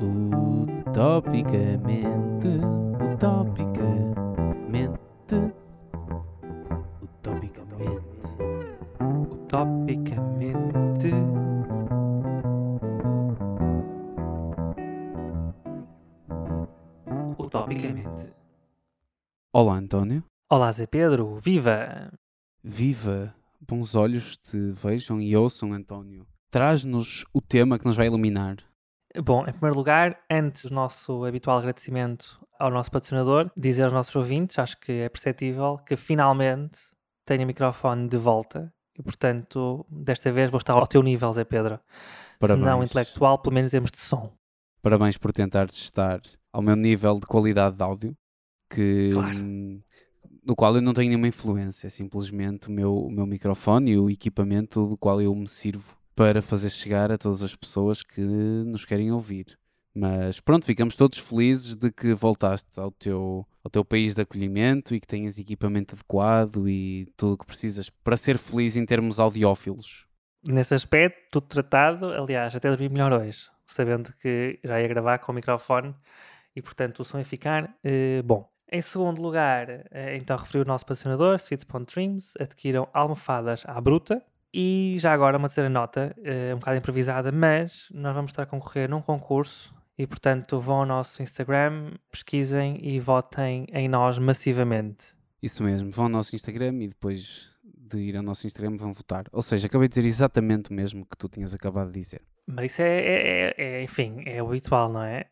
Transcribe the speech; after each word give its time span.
Utopicamente, 0.00 2.48
utopicamente, 3.12 5.52
utopicamente. 7.02 7.98
Utopicamente. 9.28 11.10
Utopicamente. 17.36 18.32
Olá, 19.52 19.74
António. 19.74 20.22
Olá, 20.48 20.70
Zé 20.70 20.86
Pedro. 20.86 21.40
Viva! 21.40 22.12
Viva! 22.62 23.34
Bons 23.60 23.96
olhos 23.96 24.36
te 24.36 24.70
vejam 24.70 25.20
e 25.20 25.36
ouçam, 25.36 25.72
António. 25.72 26.24
Traz-nos 26.50 27.24
o 27.32 27.40
tema 27.40 27.80
que 27.80 27.84
nos 27.84 27.96
vai 27.96 28.06
iluminar. 28.06 28.67
Bom, 29.16 29.42
em 29.42 29.52
primeiro 29.52 29.74
lugar, 29.76 30.18
antes 30.30 30.66
do 30.66 30.74
nosso 30.74 31.24
habitual 31.24 31.58
agradecimento 31.58 32.44
ao 32.58 32.70
nosso 32.70 32.90
patrocinador, 32.90 33.50
dizer 33.56 33.84
aos 33.84 33.92
nossos 33.92 34.14
ouvintes, 34.14 34.58
acho 34.58 34.78
que 34.78 34.92
é 34.92 35.08
perceptível, 35.08 35.78
que 35.78 35.96
finalmente 35.96 36.78
tenho 37.24 37.44
o 37.44 37.46
microfone 37.46 38.08
de 38.08 38.16
volta 38.16 38.72
e, 38.98 39.02
portanto, 39.02 39.86
desta 39.88 40.30
vez 40.30 40.50
vou 40.50 40.58
estar 40.58 40.74
ao 40.74 40.86
teu 40.86 41.02
nível, 41.02 41.32
Zé 41.32 41.44
Pedro. 41.44 41.80
Parabéns. 42.38 42.64
Se 42.64 42.70
não 42.70 42.82
intelectual, 42.82 43.38
pelo 43.38 43.54
menos 43.54 43.70
em 43.70 43.72
termos 43.72 43.90
de 43.90 43.98
som. 43.98 44.32
Parabéns 44.82 45.16
por 45.16 45.32
tentares 45.32 45.74
estar 45.76 46.20
ao 46.52 46.62
meu 46.62 46.76
nível 46.76 47.18
de 47.18 47.26
qualidade 47.26 47.76
de 47.76 47.82
áudio, 47.82 48.16
que, 48.70 49.10
Claro. 49.12 49.38
no 50.44 50.54
qual 50.54 50.74
eu 50.76 50.82
não 50.82 50.92
tenho 50.92 51.08
nenhuma 51.08 51.28
influência, 51.28 51.86
é 51.86 51.90
simplesmente 51.90 52.68
o 52.68 52.70
meu, 52.70 52.94
o 52.94 53.10
meu 53.10 53.26
microfone 53.26 53.92
e 53.92 53.98
o 53.98 54.10
equipamento 54.10 54.86
do 54.86 54.96
qual 54.96 55.20
eu 55.20 55.34
me 55.34 55.48
sirvo 55.48 55.97
para 56.18 56.42
fazer 56.42 56.68
chegar 56.68 57.12
a 57.12 57.16
todas 57.16 57.44
as 57.44 57.54
pessoas 57.54 58.02
que 58.02 58.20
nos 58.20 58.84
querem 58.84 59.12
ouvir. 59.12 59.56
Mas 59.94 60.40
pronto, 60.40 60.66
ficamos 60.66 60.96
todos 60.96 61.20
felizes 61.20 61.76
de 61.76 61.92
que 61.92 62.12
voltaste 62.12 62.80
ao 62.80 62.90
teu, 62.90 63.46
ao 63.62 63.70
teu 63.70 63.84
país 63.84 64.16
de 64.16 64.22
acolhimento 64.22 64.96
e 64.96 65.00
que 65.00 65.06
tenhas 65.06 65.38
equipamento 65.38 65.94
adequado 65.94 66.68
e 66.68 67.06
tudo 67.16 67.34
o 67.34 67.38
que 67.38 67.46
precisas 67.46 67.88
para 67.88 68.16
ser 68.16 68.36
feliz 68.36 68.76
em 68.76 68.84
termos 68.84 69.20
audiófilos. 69.20 70.08
Nesse 70.44 70.74
aspecto, 70.74 71.20
tudo 71.30 71.46
tratado. 71.46 72.12
Aliás, 72.12 72.52
até 72.52 72.68
dormi 72.68 72.88
melhor 72.88 73.12
hoje, 73.12 73.48
sabendo 73.64 74.12
que 74.20 74.58
já 74.64 74.80
ia 74.80 74.88
gravar 74.88 75.18
com 75.20 75.30
o 75.30 75.34
microfone 75.36 75.94
e, 76.56 76.60
portanto, 76.60 76.98
o 76.98 77.04
som 77.04 77.20
ia 77.20 77.24
ficar 77.24 77.76
eh, 77.84 78.22
bom. 78.22 78.50
Em 78.72 78.82
segundo 78.82 79.22
lugar, 79.22 79.68
eh, 79.92 80.16
então 80.16 80.36
referi 80.36 80.64
o 80.64 80.66
nosso 80.66 80.84
patrocinador, 80.84 81.36
Sweet.Dreams, 81.36 82.34
adquiram 82.40 82.88
almofadas 82.92 83.62
à 83.68 83.80
bruta. 83.80 84.20
E 84.52 84.96
já 84.98 85.12
agora 85.12 85.36
uma 85.36 85.48
terceira 85.48 85.68
nota, 85.68 86.14
eh, 86.24 86.54
um 86.54 86.58
bocado 86.58 86.78
improvisada, 86.78 87.30
mas 87.30 87.88
nós 87.92 88.14
vamos 88.14 88.30
estar 88.30 88.44
a 88.44 88.46
concorrer 88.46 88.88
num 88.88 89.02
concurso 89.02 89.74
e, 89.98 90.06
portanto, 90.06 90.58
vão 90.60 90.76
ao 90.76 90.86
nosso 90.86 91.22
Instagram, 91.22 91.92
pesquisem 92.10 92.78
e 92.82 92.98
votem 92.98 93.66
em 93.72 93.88
nós 93.88 94.18
massivamente. 94.18 95.14
Isso 95.42 95.62
mesmo, 95.62 95.90
vão 95.90 96.06
ao 96.06 96.10
nosso 96.10 96.34
Instagram 96.34 96.74
e 96.82 96.88
depois 96.88 97.50
de 97.64 97.98
ir 97.98 98.16
ao 98.16 98.22
nosso 98.22 98.46
Instagram 98.46 98.76
vão 98.76 98.92
votar. 98.92 99.24
Ou 99.32 99.42
seja, 99.42 99.66
acabei 99.66 99.88
de 99.88 99.94
dizer 99.94 100.06
exatamente 100.06 100.70
o 100.70 100.74
mesmo 100.74 101.04
que 101.06 101.16
tu 101.16 101.28
tinhas 101.28 101.54
acabado 101.54 101.90
de 101.92 102.00
dizer. 102.00 102.22
Mas 102.46 102.72
isso 102.72 102.82
é, 102.82 102.88
é- 102.98 103.48
é- 103.50 103.54
é, 103.58 103.82
enfim, 103.82 104.22
é 104.26 104.42
o 104.42 104.48
habitual, 104.48 104.90
não 104.90 105.02
é? 105.02 105.26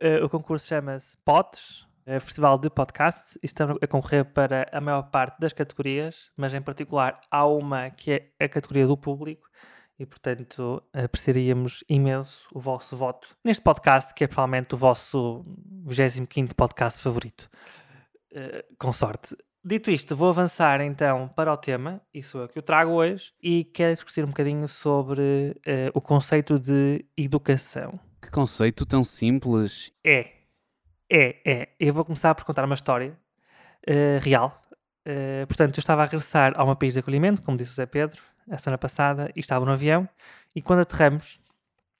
Eh, 0.00 0.22
o 0.24 0.28
concurso 0.28 0.66
chama-se 0.66 1.16
POTS, 1.24 1.86
eh, 1.86 1.93
Festival 2.20 2.58
de 2.58 2.68
Podcasts, 2.68 3.36
e 3.42 3.46
estamos 3.46 3.78
a 3.80 3.86
concorrer 3.86 4.24
para 4.24 4.68
a 4.72 4.80
maior 4.80 5.02
parte 5.04 5.38
das 5.40 5.52
categorias, 5.52 6.30
mas 6.36 6.52
em 6.52 6.60
particular 6.60 7.20
há 7.30 7.46
uma 7.46 7.90
que 7.90 8.12
é 8.38 8.44
a 8.44 8.48
categoria 8.48 8.86
do 8.86 8.96
público, 8.96 9.48
e 9.98 10.04
portanto 10.04 10.82
apreciaríamos 10.92 11.84
imenso 11.88 12.48
o 12.52 12.60
vosso 12.60 12.96
voto 12.96 13.28
neste 13.44 13.62
podcast, 13.62 14.12
que 14.12 14.24
é 14.24 14.26
provavelmente 14.26 14.74
o 14.74 14.76
vosso 14.76 15.44
25 15.86 16.54
podcast 16.54 17.00
favorito. 17.00 17.48
Eh, 18.34 18.64
com 18.78 18.92
sorte. 18.92 19.36
Dito 19.64 19.90
isto, 19.90 20.14
vou 20.14 20.28
avançar 20.28 20.80
então 20.82 21.28
para 21.28 21.52
o 21.52 21.56
tema, 21.56 22.02
isso 22.12 22.38
é 22.38 22.44
o 22.44 22.48
que 22.48 22.58
eu 22.58 22.62
trago 22.62 22.90
hoje, 22.92 23.32
e 23.42 23.64
quero 23.64 23.94
discutir 23.94 24.24
um 24.24 24.28
bocadinho 24.28 24.68
sobre 24.68 25.58
eh, 25.64 25.90
o 25.94 26.00
conceito 26.00 26.58
de 26.58 27.06
educação. 27.16 27.98
Que 28.20 28.30
conceito 28.30 28.84
tão 28.84 29.04
simples. 29.04 29.92
É, 30.04 30.32
é, 31.10 31.36
é. 31.44 31.68
Eu 31.78 31.92
vou 31.92 32.04
começar 32.04 32.34
por 32.34 32.44
contar 32.44 32.64
uma 32.64 32.74
história 32.74 33.16
eh, 33.86 34.18
real. 34.22 34.62
Eh, 35.04 35.44
portanto, 35.46 35.76
eu 35.76 35.80
estava 35.80 36.02
a 36.02 36.04
regressar 36.06 36.54
ao 36.56 36.66
meu 36.66 36.76
país 36.76 36.94
de 36.94 37.00
acolhimento, 37.00 37.42
como 37.42 37.56
disse 37.56 37.72
o 37.72 37.74
Zé 37.74 37.86
Pedro, 37.86 38.22
a 38.50 38.56
semana 38.58 38.78
passada, 38.78 39.30
e 39.36 39.40
estava 39.40 39.64
no 39.64 39.72
avião, 39.72 40.08
e 40.54 40.62
quando 40.62 40.80
aterramos, 40.80 41.38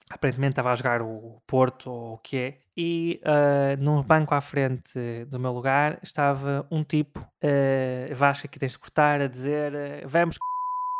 aparentemente 0.09 0.53
estava 0.53 0.71
a 0.71 0.75
jogar 0.75 1.01
o 1.01 1.41
Porto 1.45 1.91
ou 1.91 2.13
o 2.15 2.17
que 2.19 2.37
é, 2.37 2.57
e 2.77 3.21
ah, 3.23 3.75
num 3.79 4.01
banco 4.03 4.35
à 4.35 4.41
frente 4.41 5.25
do 5.25 5.39
meu 5.39 5.51
lugar 5.53 5.97
estava 6.03 6.67
um 6.69 6.83
tipo, 6.83 7.19
uh, 7.19 8.15
Vasco, 8.15 8.47
tens 8.49 8.73
de 8.73 8.79
cortar, 8.79 9.21
a 9.21 9.27
dizer 9.27 10.05
vamos, 10.05 10.37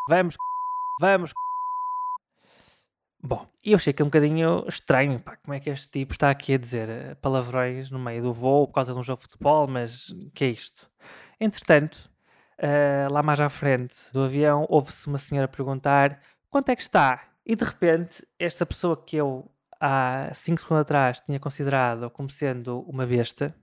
vamos, 0.09 0.35
vamos. 0.99 1.44
C***". 3.25 3.27
Bom, 3.27 3.47
eu 3.63 3.75
achei 3.75 3.93
que 3.93 4.01
é 4.01 4.05
um 4.05 4.07
bocadinho 4.07 4.65
estranho, 4.67 5.19
pá, 5.19 5.37
como 5.37 5.53
é 5.53 5.59
que 5.59 5.69
este 5.69 5.89
tipo 5.89 6.13
está 6.13 6.29
aqui 6.29 6.53
a 6.53 6.57
dizer 6.57 6.89
eh, 6.89 7.15
palavrões 7.15 7.89
no 7.89 7.99
meio 7.99 8.21
do 8.23 8.33
voo 8.33 8.67
por 8.67 8.73
causa 8.73 8.93
de 8.93 8.99
um 8.99 9.03
jogo 9.03 9.21
de 9.21 9.23
futebol, 9.29 9.67
mas 9.67 10.13
que 10.33 10.45
é 10.45 10.49
isto? 10.49 10.89
Entretanto, 11.39 12.09
ah, 12.59 13.07
lá 13.11 13.21
mais 13.23 13.39
à 13.39 13.49
frente 13.49 13.95
do 14.13 14.23
avião, 14.23 14.65
houve-se 14.69 15.07
uma 15.07 15.17
senhora 15.17 15.47
perguntar 15.47 16.19
quanto 16.49 16.69
é 16.69 16.75
que 16.75 16.81
está? 16.81 17.23
E 17.45 17.55
de 17.55 17.63
repente, 17.65 18.25
esta 18.39 18.65
pessoa 18.65 18.97
que 18.97 19.17
eu 19.17 19.51
há 19.79 20.29
5 20.33 20.61
segundos 20.61 20.81
atrás 20.81 21.21
tinha 21.21 21.39
considerado 21.39 22.09
como 22.09 22.29
sendo 22.29 22.79
uma 22.81 23.05
besta, 23.05 23.55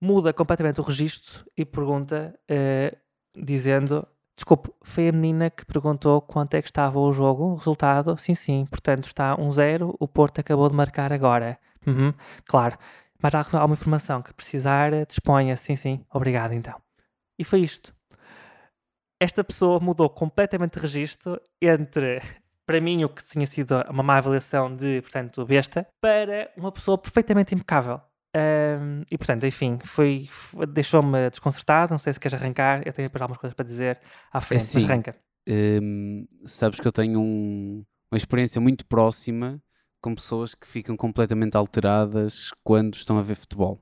muda 0.00 0.32
completamente 0.32 0.80
o 0.80 0.84
registro 0.84 1.44
e 1.56 1.64
pergunta, 1.64 2.38
eh, 2.48 2.96
dizendo: 3.36 4.06
Desculpe, 4.38 4.70
foi 4.82 5.08
a 5.08 5.12
menina 5.12 5.50
que 5.50 5.66
perguntou 5.66 6.22
quanto 6.22 6.54
é 6.54 6.62
que 6.62 6.68
estava 6.68 6.96
o 6.96 7.12
jogo, 7.12 7.42
o 7.46 7.54
resultado? 7.56 8.16
Sim, 8.16 8.36
sim, 8.36 8.66
portanto 8.70 9.06
está 9.06 9.36
1-0, 9.36 9.96
o 9.98 10.06
Porto 10.06 10.40
acabou 10.40 10.68
de 10.68 10.76
marcar 10.76 11.12
agora. 11.12 11.58
Uhum, 11.84 12.14
claro, 12.46 12.78
mas 13.20 13.34
há 13.34 13.38
alguma 13.38 13.74
informação 13.74 14.22
que 14.22 14.32
precisar, 14.32 14.92
disponha. 15.06 15.56
Sim, 15.56 15.74
sim, 15.74 16.04
obrigado 16.14 16.52
então. 16.52 16.80
E 17.36 17.42
foi 17.42 17.62
isto. 17.62 17.92
Esta 19.20 19.42
pessoa 19.42 19.80
mudou 19.80 20.08
completamente 20.08 20.74
de 20.74 20.80
registro 20.82 21.40
entre 21.60 22.22
para 22.64 22.80
mim 22.80 23.02
o 23.02 23.08
que 23.08 23.24
tinha 23.24 23.44
sido 23.44 23.82
uma 23.90 24.04
má 24.04 24.18
avaliação 24.18 24.72
de, 24.72 25.02
portanto, 25.02 25.44
besta, 25.44 25.84
para 26.00 26.52
uma 26.56 26.70
pessoa 26.70 26.96
perfeitamente 26.96 27.56
impecável. 27.56 28.00
E 29.10 29.16
portanto, 29.18 29.46
enfim, 29.46 29.78
foi, 29.84 30.28
deixou-me 30.68 31.30
desconcertado. 31.30 31.92
Não 31.92 31.98
sei 31.98 32.12
se 32.12 32.20
queres 32.20 32.40
arrancar. 32.40 32.86
Eu 32.86 32.92
tenho 32.92 33.08
depois 33.08 33.22
algumas 33.22 33.38
coisas 33.40 33.54
para 33.54 33.64
dizer 33.64 34.00
à 34.32 34.40
frente, 34.40 34.62
assim, 34.62 34.80
mas 34.80 34.90
arranca. 34.90 35.16
Hum, 35.48 36.26
sabes 36.44 36.78
que 36.78 36.86
eu 36.86 36.92
tenho 36.92 37.20
um- 37.20 37.84
uma 38.12 38.16
experiência 38.18 38.60
muito 38.60 38.86
próxima 38.86 39.62
com 40.00 40.14
pessoas 40.14 40.54
que 40.54 40.66
ficam 40.66 40.96
completamente 40.96 41.56
alteradas 41.56 42.50
quando 42.62 42.94
estão 42.94 43.18
a 43.18 43.22
ver 43.22 43.34
futebol. 43.34 43.80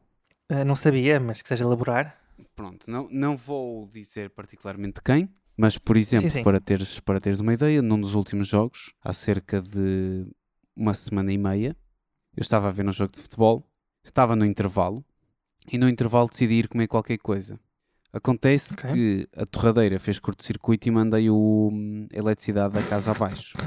Ah, 0.48 0.64
não 0.64 0.76
sabia, 0.76 1.18
mas 1.18 1.42
que 1.42 1.48
seja 1.48 1.64
elaborar. 1.64 2.16
Pronto, 2.54 2.90
não, 2.90 3.08
não 3.10 3.36
vou 3.36 3.86
dizer 3.88 4.30
particularmente 4.30 5.00
quem, 5.02 5.28
mas 5.56 5.76
por 5.76 5.96
exemplo, 5.96 6.30
sim. 6.30 6.42
Para, 6.42 6.60
teres, 6.60 7.00
para 7.00 7.20
teres 7.20 7.40
uma 7.40 7.52
ideia, 7.52 7.82
num 7.82 8.00
dos 8.00 8.14
últimos 8.14 8.46
jogos, 8.48 8.92
há 9.02 9.12
cerca 9.12 9.60
de 9.60 10.26
uma 10.74 10.94
semana 10.94 11.32
e 11.32 11.38
meia, 11.38 11.76
eu 12.36 12.40
estava 12.40 12.68
a 12.68 12.72
ver 12.72 12.86
um 12.86 12.92
jogo 12.92 13.12
de 13.12 13.20
futebol, 13.20 13.66
estava 14.08 14.34
no 14.36 14.44
intervalo, 14.44 15.04
e 15.70 15.76
no 15.78 15.88
intervalo 15.88 16.28
decidi 16.28 16.54
ir 16.54 16.68
comer 16.68 16.86
qualquer 16.86 17.18
coisa. 17.18 17.58
Acontece 18.12 18.74
Ok. 18.74 18.92
que 18.92 19.28
a 19.36 19.44
torradeira 19.44 19.98
fez 19.98 20.18
curto-circuito 20.18 20.88
e 20.88 20.90
mandei 20.90 21.28
o, 21.28 21.70
hum, 21.72 22.06
eletricidade 22.12 22.72
da 22.74 22.82
casa 22.82 23.10
abaixo. 23.10 23.58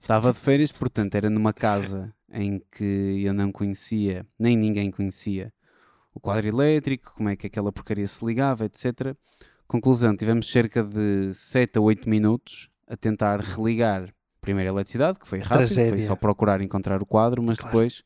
Estava 0.00 0.32
de 0.32 0.38
férias, 0.38 0.70
portanto, 0.70 1.14
era 1.16 1.28
numa 1.28 1.52
casa 1.52 2.14
em 2.32 2.60
que 2.70 3.22
eu 3.24 3.32
não 3.32 3.50
conhecia, 3.50 4.24
nem 4.38 4.56
ninguém 4.56 4.90
conhecia 4.90 5.52
o 6.14 6.20
quadro 6.20 6.46
elétrico, 6.46 7.12
como 7.14 7.28
é 7.28 7.36
que 7.36 7.46
aquela 7.46 7.72
porcaria 7.72 8.06
se 8.06 8.24
ligava, 8.24 8.64
etc. 8.64 9.16
Conclusão, 9.66 10.16
tivemos 10.16 10.50
cerca 10.50 10.82
de 10.84 11.34
7 11.34 11.78
a 11.78 11.80
8 11.80 12.08
minutos 12.08 12.70
a 12.86 12.96
tentar 12.96 13.40
religar 13.40 14.14
primeiro 14.40 14.70
a 14.70 14.72
eletricidade, 14.74 15.18
que 15.18 15.26
foi 15.26 15.40
rápido, 15.40 15.66
foi 15.68 15.74
Tragédia. 15.74 16.06
só 16.06 16.14
procurar 16.14 16.60
encontrar 16.60 17.02
o 17.02 17.06
quadro, 17.06 17.42
mas 17.42 17.58
Claro. 17.58 17.72
depois 17.76 18.02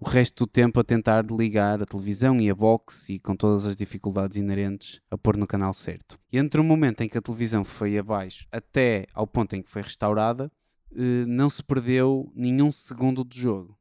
o 0.00 0.08
resto 0.08 0.44
do 0.46 0.50
tempo 0.50 0.80
a 0.80 0.84
tentar 0.84 1.24
ligar 1.30 1.82
a 1.82 1.84
televisão 1.86 2.40
e 2.40 2.48
a 2.48 2.54
box 2.54 3.10
e 3.10 3.18
com 3.20 3.36
todas 3.36 3.66
as 3.66 3.76
dificuldades 3.76 4.38
inerentes 4.38 5.00
a 5.10 5.18
pôr 5.18 5.36
no 5.36 5.46
canal 5.46 5.74
certo. 5.74 6.18
E 6.32 6.38
entre 6.38 6.60
o 6.60 6.64
momento 6.64 7.02
em 7.02 7.08
que 7.08 7.18
a 7.18 7.22
televisão 7.22 7.62
foi 7.64 7.98
abaixo 7.98 8.46
até 8.50 9.06
ao 9.12 9.26
ponto 9.26 9.54
em 9.54 9.62
que 9.62 9.70
foi 9.70 9.82
restaurada, 9.82 10.50
eh, 10.92 11.24
não 11.26 11.50
se 11.50 11.62
perdeu 11.62 12.32
nenhum 12.34 12.72
segundo 12.72 13.22
do 13.22 13.34
jogo. 13.34 13.78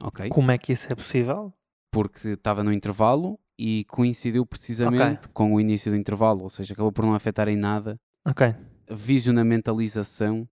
Ok? 0.00 0.28
Como 0.28 0.50
é 0.50 0.58
que 0.58 0.72
isso 0.72 0.86
é 0.90 0.94
possível? 0.94 1.52
porque 1.92 2.28
estava 2.30 2.64
no 2.64 2.72
intervalo 2.72 3.38
e 3.56 3.84
coincidiu 3.84 4.44
precisamente 4.44 5.28
com 5.28 5.52
o 5.54 5.60
início 5.60 5.92
do 5.92 5.96
intervalo, 5.96 6.42
ou 6.42 6.50
seja, 6.50 6.74
acabou 6.74 6.90
por 6.90 7.04
não 7.04 7.14
afetar 7.14 7.46
em 7.48 7.54
nada 7.56 8.00
Ok. 8.26 8.48
a 8.48 8.94
visionamentalização 8.94 10.48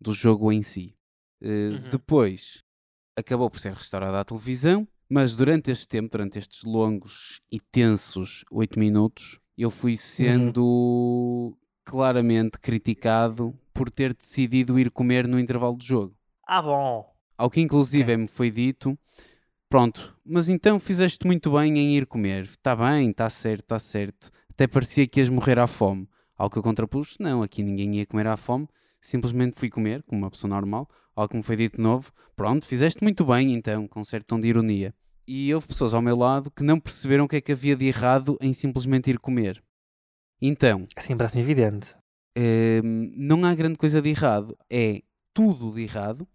do 0.00 0.12
jogo 0.12 0.52
em 0.52 0.62
si. 0.62 0.94
Eh, 1.40 1.70
Uhum. 1.70 1.88
Depois, 1.90 2.62
acabou 3.16 3.50
por 3.50 3.60
ser 3.60 3.72
restaurada 3.74 4.20
à 4.20 4.24
televisão, 4.24 4.86
mas 5.08 5.36
durante 5.36 5.70
este 5.70 5.86
tempo, 5.86 6.10
durante 6.10 6.38
estes 6.38 6.64
longos 6.64 7.40
e 7.50 7.60
tensos 7.60 8.44
oito 8.50 8.78
minutos, 8.78 9.38
eu 9.56 9.70
fui 9.70 9.96
sendo 9.96 11.56
claramente 11.84 12.58
criticado 12.58 13.54
por 13.74 13.90
ter 13.90 14.14
decidido 14.14 14.78
ir 14.78 14.90
comer 14.90 15.26
no 15.26 15.38
intervalo 15.38 15.76
do 15.76 15.84
jogo. 15.84 16.14
Ah, 16.46 16.62
bom. 16.62 17.12
Ao 17.36 17.50
que 17.50 17.60
inclusive 17.60 18.16
me 18.16 18.26
foi 18.26 18.50
dito, 18.50 18.98
pronto, 19.68 20.16
mas 20.24 20.48
então 20.48 20.78
fizeste 20.78 21.26
muito 21.26 21.52
bem 21.52 21.78
em 21.78 21.96
ir 21.96 22.06
comer. 22.06 22.44
Está 22.44 22.74
bem, 22.76 23.10
está 23.10 23.28
certo, 23.28 23.62
está 23.62 23.78
certo. 23.78 24.30
Até 24.50 24.66
parecia 24.66 25.06
que 25.06 25.20
ias 25.20 25.28
morrer 25.28 25.58
à 25.58 25.66
fome. 25.66 26.08
Ao 26.36 26.48
que 26.48 26.58
eu 26.58 26.62
contrapus, 26.62 27.16
não, 27.18 27.42
aqui 27.42 27.62
ninguém 27.62 27.96
ia 27.96 28.06
comer 28.06 28.26
à 28.26 28.36
fome. 28.36 28.68
Simplesmente 29.02 29.58
fui 29.58 29.68
comer, 29.68 30.02
como 30.04 30.22
uma 30.22 30.30
pessoa 30.30 30.48
normal. 30.48 30.88
Ao 31.14 31.28
que 31.28 31.36
me 31.36 31.42
foi 31.42 31.56
dito 31.56 31.76
de 31.76 31.82
novo, 31.82 32.12
pronto, 32.34 32.64
fizeste 32.64 33.02
muito 33.02 33.24
bem 33.24 33.52
então, 33.52 33.86
com 33.86 34.02
certo 34.02 34.28
tom 34.28 34.40
de 34.40 34.48
ironia. 34.48 34.94
E 35.26 35.52
houve 35.52 35.66
pessoas 35.66 35.92
ao 35.92 36.00
meu 36.00 36.16
lado 36.16 36.50
que 36.50 36.62
não 36.62 36.80
perceberam 36.80 37.24
o 37.24 37.28
que 37.28 37.36
é 37.36 37.40
que 37.40 37.52
havia 37.52 37.76
de 37.76 37.86
errado 37.86 38.38
em 38.40 38.52
simplesmente 38.52 39.10
ir 39.10 39.18
comer. 39.18 39.62
Então. 40.40 40.86
Assim 40.96 41.16
parece-me 41.16 41.42
evidente. 41.42 41.94
Hum, 42.36 43.12
não 43.16 43.44
há 43.44 43.54
grande 43.54 43.76
coisa 43.76 44.00
de 44.00 44.08
errado. 44.08 44.56
É 44.70 45.02
tudo 45.34 45.72
de 45.72 45.82
errado 45.82 46.26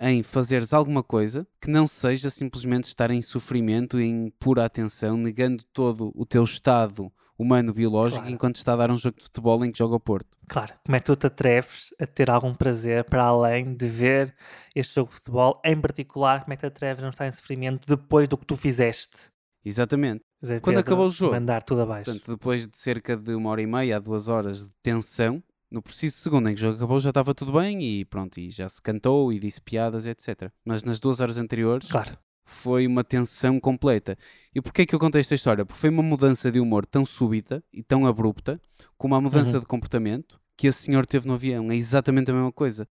em 0.00 0.22
fazeres 0.22 0.72
alguma 0.72 1.02
coisa 1.02 1.46
que 1.60 1.70
não 1.70 1.86
seja 1.86 2.30
simplesmente 2.30 2.84
estar 2.84 3.10
em 3.10 3.20
sofrimento, 3.20 4.00
em 4.00 4.30
pura 4.38 4.64
atenção, 4.64 5.16
negando 5.16 5.64
todo 5.72 6.12
o 6.14 6.24
teu 6.24 6.44
estado 6.44 7.12
humano 7.38 7.72
biológico 7.72 8.20
claro. 8.20 8.34
enquanto 8.34 8.56
está 8.56 8.72
a 8.72 8.76
dar 8.76 8.90
um 8.90 8.96
jogo 8.96 9.16
de 9.18 9.24
futebol 9.24 9.64
em 9.64 9.70
que 9.70 9.78
joga 9.78 9.94
o 9.94 10.00
Porto. 10.00 10.36
Claro, 10.48 10.74
como 10.84 10.96
é 10.96 11.00
que 11.00 11.06
tu 11.06 11.14
te 11.14 11.26
atreves 11.26 11.94
a 12.00 12.06
ter 12.06 12.28
algum 12.28 12.54
prazer 12.54 13.04
para 13.04 13.22
além 13.22 13.74
de 13.74 13.86
ver 13.86 14.34
este 14.74 14.96
jogo 14.96 15.10
de 15.10 15.16
futebol, 15.16 15.60
em 15.64 15.80
particular, 15.80 16.42
como 16.42 16.52
é 16.52 16.56
que 16.56 16.62
te 16.62 16.66
atreves 16.66 16.98
a 16.98 17.02
não 17.02 17.10
estar 17.10 17.26
em 17.26 17.32
sofrimento 17.32 17.86
depois 17.86 18.26
do 18.26 18.36
que 18.36 18.44
tu 18.44 18.56
fizeste? 18.56 19.30
Exatamente. 19.64 20.24
Dizer, 20.40 20.60
Quando 20.60 20.78
acabou 20.78 21.06
o 21.06 21.10
jogo, 21.10 21.34
mandar 21.34 21.62
tudo 21.62 21.82
abaixo. 21.82 22.10
Portanto, 22.10 22.30
depois 22.30 22.66
de 22.66 22.78
cerca 22.78 23.16
de 23.16 23.34
uma 23.34 23.50
hora 23.50 23.62
e 23.62 23.66
meia 23.66 23.96
a 23.96 23.98
duas 23.98 24.28
horas 24.28 24.64
de 24.64 24.70
tensão, 24.82 25.42
no 25.70 25.82
preciso 25.82 26.16
segundo 26.16 26.48
em 26.48 26.54
que 26.54 26.60
o 26.60 26.64
jogo 26.64 26.76
acabou 26.76 27.00
já 27.00 27.10
estava 27.10 27.34
tudo 27.34 27.52
bem 27.52 27.82
e 27.82 28.04
pronto, 28.04 28.38
e 28.38 28.50
já 28.50 28.68
se 28.68 28.80
cantou 28.80 29.32
e 29.32 29.38
disse 29.38 29.60
piadas, 29.60 30.06
etc. 30.06 30.50
Mas 30.64 30.82
nas 30.82 30.98
duas 30.98 31.20
horas 31.20 31.38
anteriores 31.38 31.88
claro. 31.88 32.16
Foi 32.50 32.86
uma 32.86 33.04
tensão 33.04 33.60
completa. 33.60 34.16
E 34.54 34.60
porquê 34.60 34.82
é 34.82 34.86
que 34.86 34.94
eu 34.94 34.98
contei 34.98 35.20
esta 35.20 35.34
história? 35.34 35.64
Porque 35.64 35.80
foi 35.80 35.90
uma 35.90 36.02
mudança 36.02 36.50
de 36.50 36.60
humor 36.60 36.86
tão 36.86 37.04
súbita 37.04 37.62
e 37.72 37.82
tão 37.82 38.06
abrupta, 38.06 38.60
como 38.96 39.14
a 39.14 39.20
mudança 39.20 39.54
uhum. 39.54 39.60
de 39.60 39.66
comportamento 39.66 40.40
que 40.56 40.66
esse 40.66 40.82
senhor 40.82 41.06
teve 41.06 41.26
no 41.26 41.34
avião. 41.34 41.70
É 41.70 41.76
exatamente 41.76 42.30
a 42.30 42.34
mesma 42.34 42.52
coisa. 42.52 42.88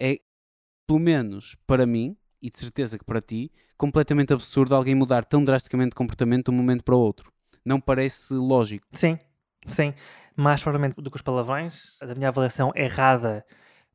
É, 0.00 0.18
pelo 0.86 0.98
menos 0.98 1.56
para 1.66 1.84
mim, 1.84 2.16
e 2.40 2.50
de 2.50 2.58
certeza 2.58 2.98
que 2.98 3.04
para 3.04 3.20
ti, 3.20 3.52
completamente 3.76 4.32
absurdo 4.32 4.74
alguém 4.74 4.94
mudar 4.94 5.24
tão 5.24 5.44
drasticamente 5.44 5.90
de 5.90 5.96
comportamento 5.96 6.46
de 6.46 6.50
um 6.52 6.54
momento 6.56 6.82
para 6.82 6.94
o 6.94 6.98
outro. 6.98 7.32
Não 7.64 7.80
parece 7.80 8.32
lógico. 8.34 8.86
Sim, 8.92 9.18
sim 9.66 9.92
mais 10.40 10.62
provavelmente 10.62 11.00
do 11.00 11.10
que 11.10 11.16
os 11.16 11.22
palavrões, 11.22 11.96
a 12.00 12.14
minha 12.14 12.28
avaliação 12.28 12.72
errada 12.74 13.44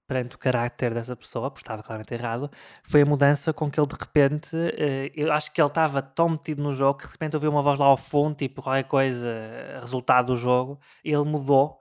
perante 0.07 0.35
o 0.35 0.39
caráter 0.39 0.93
dessa 0.93 1.15
pessoa, 1.15 1.49
porque 1.49 1.63
estava 1.63 1.81
claramente 1.83 2.13
errado, 2.13 2.49
foi 2.83 3.01
a 3.01 3.05
mudança 3.05 3.53
com 3.53 3.69
que 3.69 3.79
ele 3.79 3.87
de 3.87 3.95
repente, 3.95 4.55
eh, 4.55 5.11
eu 5.15 5.31
acho 5.31 5.51
que 5.51 5.61
ele 5.61 5.67
estava 5.67 6.01
tão 6.01 6.29
metido 6.29 6.61
no 6.61 6.71
jogo 6.73 6.99
que 6.99 7.05
de 7.05 7.11
repente 7.11 7.35
ouviu 7.35 7.51
uma 7.51 7.61
voz 7.61 7.79
lá 7.79 7.85
ao 7.87 7.97
fundo, 7.97 8.35
tipo 8.35 8.61
qualquer 8.61 8.83
coisa, 8.83 9.27
resultado 9.81 10.27
do 10.27 10.35
jogo, 10.35 10.79
ele 11.03 11.23
mudou. 11.23 11.79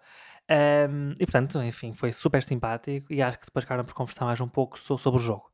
Um, 0.51 1.13
e 1.19 1.25
portanto, 1.25 1.63
enfim, 1.63 1.95
foi 1.95 2.13
super 2.13 2.43
simpático 2.43 3.11
e 3.13 3.23
acho 3.23 3.39
que 3.39 3.47
depois 3.47 3.65
acabaram 3.65 3.87
por 3.87 3.95
conversar 3.95 4.27
mais 4.27 4.41
um 4.41 4.49
pouco 4.49 4.79
sobre 4.79 5.19
o 5.19 5.23
jogo. 5.23 5.51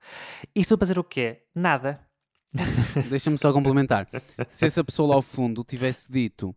Isto 0.55 0.77
para 0.77 0.87
dizer 0.87 0.99
o 0.99 1.05
quê? 1.05 1.43
Nada. 1.55 2.01
Deixa-me 3.09 3.39
só 3.39 3.53
complementar. 3.53 4.09
Se 4.51 4.67
essa 4.67 4.83
pessoa 4.83 5.11
lá 5.11 5.15
ao 5.15 5.23
fundo 5.23 5.63
tivesse 5.63 6.11
dito 6.11 6.55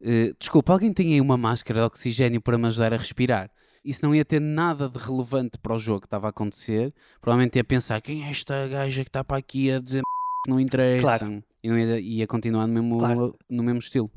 Uh, 0.00 0.32
desculpa, 0.38 0.72
alguém 0.72 0.92
tem 0.92 1.14
aí 1.14 1.20
uma 1.20 1.36
máscara 1.36 1.80
de 1.80 1.86
oxigênio 1.86 2.40
para 2.40 2.56
me 2.56 2.66
ajudar 2.68 2.94
a 2.94 2.96
respirar? 2.96 3.50
Isso 3.88 4.04
não 4.04 4.14
ia 4.14 4.22
ter 4.22 4.38
nada 4.38 4.86
de 4.86 4.98
relevante 4.98 5.56
para 5.56 5.74
o 5.74 5.78
jogo 5.78 6.02
que 6.02 6.06
estava 6.06 6.26
a 6.26 6.30
acontecer. 6.30 6.92
Provavelmente 7.22 7.56
ia 7.56 7.64
pensar: 7.64 8.02
quem 8.02 8.22
é 8.22 8.30
esta 8.30 8.68
gaja 8.68 9.02
que 9.02 9.08
está 9.08 9.24
para 9.24 9.38
aqui 9.38 9.72
a 9.72 9.80
dizer 9.80 10.02
que 10.44 10.50
não 10.50 10.60
interessa? 10.60 11.00
Claro. 11.00 11.42
E 11.62 11.70
não 11.70 11.78
ia, 11.78 11.98
ia 11.98 12.26
continuar 12.26 12.66
no 12.66 12.74
mesmo, 12.74 12.98
claro. 12.98 13.34
no 13.48 13.62
mesmo 13.62 13.78
estilo. 13.78 14.10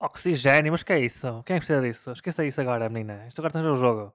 Oxigênio, 0.00 0.72
mas 0.72 0.82
que 0.82 0.94
é 0.94 1.00
isso? 1.00 1.42
Quem 1.44 1.58
precisa 1.58 1.82
disso? 1.82 2.10
Esqueça 2.12 2.42
isso 2.46 2.58
agora, 2.58 2.88
menina. 2.88 3.26
Isto 3.28 3.40
agora 3.40 3.50
está 3.50 3.62
no 3.62 3.76
jogo. 3.76 4.14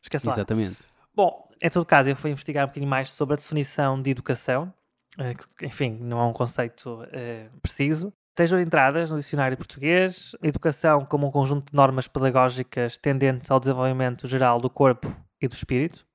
Esqueça 0.00 0.28
lá. 0.28 0.34
Exatamente. 0.34 0.86
Bom, 1.12 1.50
em 1.60 1.68
todo 1.68 1.84
caso, 1.84 2.10
eu 2.10 2.16
fui 2.16 2.30
investigar 2.30 2.64
um 2.64 2.68
bocadinho 2.68 2.88
mais 2.88 3.10
sobre 3.10 3.34
a 3.34 3.36
definição 3.38 4.00
de 4.00 4.12
educação. 4.12 4.72
Eh, 5.18 5.34
que, 5.34 5.66
enfim, 5.66 5.98
não 6.00 6.20
é 6.20 6.24
um 6.24 6.32
conceito 6.32 7.02
uh, 7.02 7.60
preciso. 7.60 8.12
De 8.34 8.62
entradas 8.62 9.10
no 9.10 9.18
dicionário 9.18 9.58
português, 9.58 10.34
educação 10.42 11.04
como 11.04 11.26
um 11.26 11.30
conjunto 11.30 11.70
de 11.70 11.76
normas 11.76 12.08
pedagógicas 12.08 12.96
tendentes 12.96 13.50
ao 13.50 13.60
desenvolvimento 13.60 14.26
geral 14.26 14.58
do 14.58 14.70
corpo 14.70 15.14
e 15.40 15.46
do 15.46 15.54
espírito, 15.54 16.06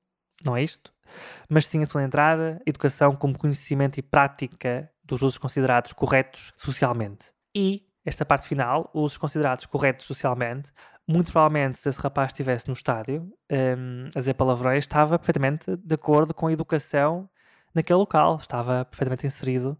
não 0.44 0.56
é 0.56 0.62
isto, 0.62 0.92
mas 1.48 1.66
sim 1.68 1.80
a 1.80 1.86
sua 1.86 2.02
entrada, 2.02 2.60
educação 2.66 3.14
como 3.14 3.38
conhecimento 3.38 3.98
e 3.98 4.02
prática 4.02 4.90
dos 5.04 5.22
usos 5.22 5.38
considerados 5.38 5.92
corretos 5.92 6.52
socialmente. 6.56 7.32
E 7.54 7.86
esta 8.04 8.24
parte 8.24 8.48
final, 8.48 8.90
usos 8.92 9.16
considerados 9.16 9.64
corretos 9.66 10.06
socialmente, 10.06 10.72
muito 11.06 11.30
provavelmente 11.30 11.78
se 11.78 11.88
esse 11.88 12.00
rapaz 12.00 12.32
estivesse 12.32 12.66
no 12.66 12.74
estádio 12.74 13.32
um, 13.50 14.08
a 14.14 14.18
dizer 14.18 14.34
palavrões, 14.34 14.84
estava 14.84 15.18
perfeitamente 15.18 15.76
de 15.76 15.94
acordo 15.94 16.34
com 16.34 16.48
a 16.48 16.52
educação 16.52 17.30
naquele 17.72 17.98
local, 17.98 18.36
estava 18.36 18.84
perfeitamente 18.84 19.26
inserido 19.26 19.78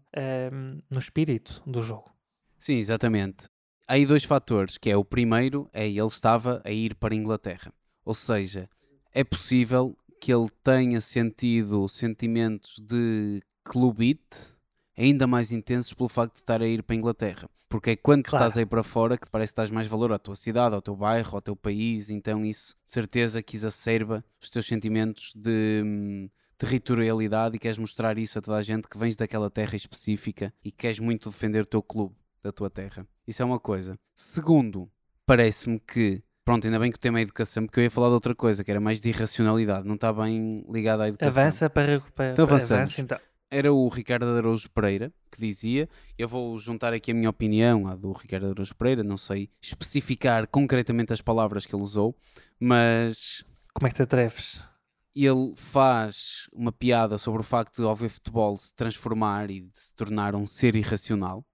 um, 0.53 0.79
no 0.89 0.99
espírito 0.99 1.61
do 1.65 1.81
jogo. 1.81 2.18
Sim, 2.59 2.75
exatamente. 2.75 3.45
Há 3.87 3.93
aí 3.93 4.05
dois 4.05 4.25
fatores, 4.25 4.77
que 4.77 4.89
é 4.89 4.97
o 4.97 5.03
primeiro 5.03 5.67
é 5.73 5.87
ele 5.87 6.05
estava 6.05 6.61
a 6.63 6.69
ir 6.69 6.93
para 6.93 7.13
a 7.13 7.17
Inglaterra. 7.17 7.73
Ou 8.05 8.13
seja, 8.13 8.69
é 9.13 9.23
possível 9.23 9.97
que 10.19 10.31
ele 10.31 10.49
tenha 10.63 10.99
sentido 10.99 11.87
sentimentos 11.87 12.77
de 12.79 13.41
clubite 13.63 14.53
ainda 14.97 15.25
mais 15.25 15.51
intensos 15.51 15.93
pelo 15.93 16.09
facto 16.09 16.33
de 16.33 16.39
estar 16.39 16.61
a 16.61 16.67
ir 16.67 16.83
para 16.83 16.93
a 16.93 16.97
Inglaterra. 16.97 17.49
Porque 17.69 17.91
é 17.91 17.95
quando 17.95 18.23
claro. 18.23 18.45
estás 18.45 18.57
aí 18.57 18.65
para 18.65 18.83
fora 18.83 19.17
que 19.17 19.29
parece 19.29 19.53
que 19.53 19.57
dás 19.57 19.71
mais 19.71 19.87
valor 19.87 20.11
à 20.11 20.19
tua 20.19 20.35
cidade, 20.35 20.75
ao 20.75 20.81
teu 20.81 20.95
bairro, 20.95 21.35
ao 21.35 21.41
teu 21.41 21.55
país, 21.55 22.09
então 22.09 22.43
isso 22.43 22.75
de 22.83 22.91
certeza 22.91 23.41
que 23.41 23.55
exacerba 23.55 24.25
os 24.41 24.49
teus 24.49 24.65
sentimentos 24.65 25.31
de 25.35 25.81
hum, 25.85 26.29
territorialidade 26.57 27.55
e 27.55 27.59
queres 27.59 27.77
mostrar 27.77 28.17
isso 28.17 28.37
a 28.37 28.41
toda 28.41 28.57
a 28.57 28.63
gente 28.63 28.89
que 28.89 28.97
vens 28.97 29.15
daquela 29.15 29.49
terra 29.49 29.75
específica 29.75 30.53
e 30.63 30.71
queres 30.71 30.99
muito 30.99 31.29
defender 31.29 31.61
o 31.61 31.65
teu 31.65 31.81
clube 31.81 32.15
da 32.43 32.51
tua 32.51 32.69
terra. 32.69 33.05
Isso 33.27 33.41
é 33.41 33.45
uma 33.45 33.59
coisa. 33.59 33.97
Segundo, 34.15 34.89
parece-me 35.25 35.79
que. 35.79 36.23
Pronto, 36.43 36.65
ainda 36.65 36.79
bem 36.79 36.89
que 36.91 36.97
o 36.97 36.99
tema 36.99 37.19
é 37.19 37.21
educação, 37.21 37.65
porque 37.65 37.79
eu 37.79 37.83
ia 37.83 37.91
falar 37.91 38.07
de 38.07 38.13
outra 38.13 38.33
coisa, 38.33 38.63
que 38.63 38.71
era 38.71 38.79
mais 38.79 38.99
de 38.99 39.09
irracionalidade, 39.09 39.87
não 39.87 39.95
está 39.95 40.11
bem 40.11 40.65
ligado 40.71 41.01
à 41.01 41.07
educação. 41.07 41.41
Avança 41.41 41.69
para 41.69 41.85
recuperar. 41.93 42.31
Então. 42.33 42.45
Avança, 42.45 42.85
então. 42.97 43.19
Era 43.51 43.73
o 43.73 43.87
Ricardo 43.87 44.25
Araújo 44.25 44.69
Pereira 44.69 45.11
que 45.31 45.39
dizia, 45.39 45.87
eu 46.17 46.27
vou 46.27 46.57
juntar 46.57 46.93
aqui 46.93 47.11
a 47.11 47.13
minha 47.13 47.29
opinião, 47.29 47.87
a 47.87 47.95
do 47.95 48.11
Ricardo 48.11 48.47
Araújo 48.47 48.75
Pereira, 48.75 49.03
não 49.03 49.17
sei 49.17 49.49
especificar 49.61 50.47
concretamente 50.47 51.13
as 51.13 51.21
palavras 51.21 51.65
que 51.65 51.75
ele 51.75 51.83
usou, 51.83 52.15
mas... 52.59 53.45
Como 53.73 53.87
é 53.87 53.89
que 53.89 53.95
te 53.95 54.03
atreves? 54.03 54.61
Ele 55.15 55.53
faz 55.55 56.47
uma 56.51 56.71
piada 56.71 57.17
sobre 57.17 57.41
o 57.41 57.43
facto 57.43 57.81
de 57.81 57.87
ao 57.87 57.95
ver 57.95 58.09
futebol 58.09 58.55
se 58.57 58.73
transformar 58.75 59.49
e 59.49 59.61
de 59.61 59.79
se 59.79 59.93
tornar 59.95 60.35
um 60.35 60.45
ser 60.45 60.75
irracional, 60.75 61.45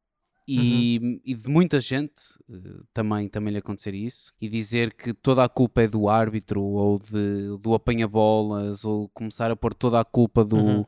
e, 0.48 1.00
uhum. 1.02 1.20
e, 1.26 1.34
de 1.34 1.50
muita 1.50 1.80
gente 1.80 2.22
uh, 2.50 2.86
também, 2.94 3.28
também 3.28 3.52
lhe 3.52 3.60
acontecer 3.60 3.96
isso 3.96 4.32
e 4.40 4.48
dizer 4.48 4.94
que 4.94 5.14
toda 5.14 5.44
a 5.44 5.50
culpa 5.50 5.82
é 5.82 5.88
do 5.88 6.08
árbitro 6.08 6.62
ou 6.62 7.00
de, 7.00 7.58
do 7.60 7.74
apanha-bolas 7.74 8.86
ou 8.86 9.10
começar 9.10 9.50
a 9.50 9.56
pôr 9.56 9.74
toda 9.74 10.00
a 10.00 10.06
culpa 10.06 10.46
do, 10.46 10.58
uhum. 10.58 10.86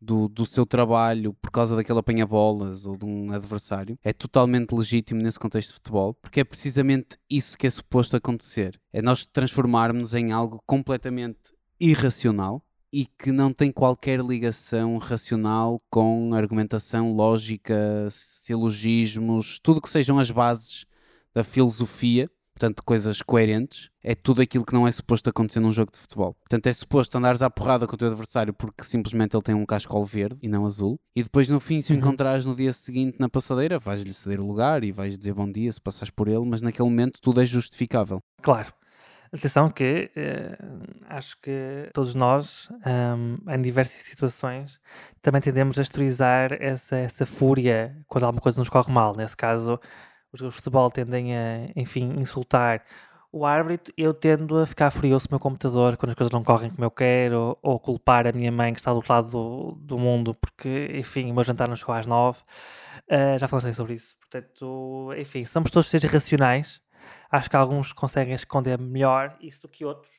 do, 0.00 0.28
do, 0.28 0.46
seu 0.46 0.64
trabalho 0.64 1.34
por 1.34 1.50
causa 1.50 1.74
daquele 1.74 1.98
apanha-bolas 1.98 2.86
ou 2.86 2.96
de 2.96 3.04
um 3.04 3.32
adversário 3.32 3.98
é 4.04 4.12
totalmente 4.12 4.72
legítimo 4.72 5.20
nesse 5.20 5.40
contexto 5.40 5.70
de 5.70 5.74
futebol 5.74 6.14
porque 6.14 6.40
é 6.40 6.44
precisamente 6.44 7.18
isso 7.28 7.58
que 7.58 7.66
é 7.66 7.70
suposto 7.70 8.16
acontecer 8.16 8.80
é 8.92 9.02
nós 9.02 9.26
transformarmos 9.26 10.14
em 10.14 10.30
algo 10.30 10.62
completamente 10.64 11.52
irracional 11.80 12.64
e 12.94 13.06
que 13.18 13.32
não 13.32 13.52
tem 13.52 13.72
qualquer 13.72 14.20
ligação 14.20 14.98
racional 14.98 15.80
com 15.90 16.32
argumentação, 16.32 17.12
lógica, 17.12 18.06
silogismos, 18.08 19.58
tudo 19.58 19.82
que 19.82 19.90
sejam 19.90 20.16
as 20.20 20.30
bases 20.30 20.86
da 21.34 21.42
filosofia, 21.42 22.30
portanto, 22.52 22.84
coisas 22.84 23.20
coerentes, 23.20 23.90
é 24.00 24.14
tudo 24.14 24.40
aquilo 24.40 24.64
que 24.64 24.72
não 24.72 24.86
é 24.86 24.92
suposto 24.92 25.28
acontecer 25.28 25.58
num 25.58 25.72
jogo 25.72 25.90
de 25.90 25.98
futebol. 25.98 26.36
Portanto, 26.44 26.68
é 26.68 26.72
suposto 26.72 27.18
andares 27.18 27.42
à 27.42 27.50
porrada 27.50 27.84
com 27.84 27.96
o 27.96 27.98
teu 27.98 28.06
adversário 28.06 28.54
porque 28.54 28.84
simplesmente 28.84 29.34
ele 29.34 29.42
tem 29.42 29.56
um 29.56 29.66
cascol 29.66 30.06
verde 30.06 30.38
e 30.40 30.46
não 30.46 30.64
azul, 30.64 30.96
e 31.16 31.24
depois 31.24 31.48
no 31.48 31.58
fim, 31.58 31.80
se 31.80 31.90
o 31.90 31.96
uhum. 31.96 32.00
encontrares 32.00 32.46
no 32.46 32.54
dia 32.54 32.72
seguinte 32.72 33.18
na 33.18 33.28
passadeira, 33.28 33.76
vais-lhe 33.76 34.12
ceder 34.12 34.40
o 34.40 34.46
lugar 34.46 34.84
e 34.84 34.92
vais 34.92 35.18
dizer 35.18 35.34
bom 35.34 35.50
dia 35.50 35.72
se 35.72 35.80
passares 35.80 36.12
por 36.12 36.28
ele, 36.28 36.46
mas 36.46 36.62
naquele 36.62 36.88
momento 36.88 37.18
tudo 37.20 37.40
é 37.40 37.44
justificável. 37.44 38.20
Claro. 38.40 38.72
Atenção 39.34 39.68
que 39.68 40.12
eh, 40.14 40.56
acho 41.08 41.36
que 41.40 41.90
todos 41.92 42.14
nós, 42.14 42.68
ahm, 42.84 43.36
em 43.48 43.60
diversas 43.60 44.02
situações, 44.04 44.80
também 45.20 45.40
tendemos 45.40 45.76
a 45.76 45.82
exteriorizar 45.82 46.52
essa, 46.60 46.96
essa 46.96 47.26
fúria 47.26 47.96
quando 48.06 48.24
alguma 48.24 48.40
coisa 48.40 48.60
nos 48.60 48.68
corre 48.68 48.92
mal. 48.92 49.12
Nesse 49.16 49.36
caso, 49.36 49.80
os 50.32 50.38
jogadores 50.38 50.54
de 50.54 50.62
futebol 50.62 50.88
tendem 50.88 51.36
a, 51.36 51.68
enfim, 51.74 52.10
insultar 52.16 52.84
o 53.32 53.44
árbitro. 53.44 53.92
Eu 53.96 54.14
tendo 54.14 54.56
a 54.56 54.66
ficar 54.66 54.92
furioso 54.92 55.26
no 55.28 55.34
meu 55.34 55.40
computador 55.40 55.96
quando 55.96 56.10
as 56.10 56.14
coisas 56.16 56.32
não 56.32 56.44
correm 56.44 56.70
como 56.70 56.84
eu 56.84 56.90
quero, 56.90 57.58
ou 57.60 57.80
culpar 57.80 58.28
a 58.28 58.32
minha 58.32 58.52
mãe 58.52 58.72
que 58.72 58.78
está 58.78 58.92
do 58.92 58.96
outro 58.96 59.12
lado 59.12 59.30
do, 59.32 59.72
do 59.80 59.98
mundo 59.98 60.32
porque, 60.34 60.92
enfim, 60.94 61.32
o 61.32 61.34
meu 61.34 61.42
jantar 61.42 61.66
não 61.66 61.74
chegou 61.74 61.94
às 61.96 62.06
nove. 62.06 62.38
Ah, 63.10 63.36
já 63.38 63.48
falamos 63.48 63.76
sobre 63.76 63.94
isso. 63.94 64.16
Portanto, 64.20 65.12
enfim, 65.18 65.44
somos 65.44 65.70
todos 65.72 65.88
seres 65.88 66.08
irracionais. 66.08 66.83
Acho 67.36 67.50
que 67.50 67.56
alguns 67.56 67.92
conseguem 67.92 68.34
esconder 68.34 68.78
melhor 68.78 69.36
isso 69.40 69.62
do 69.62 69.68
que 69.68 69.84
outros. 69.84 70.12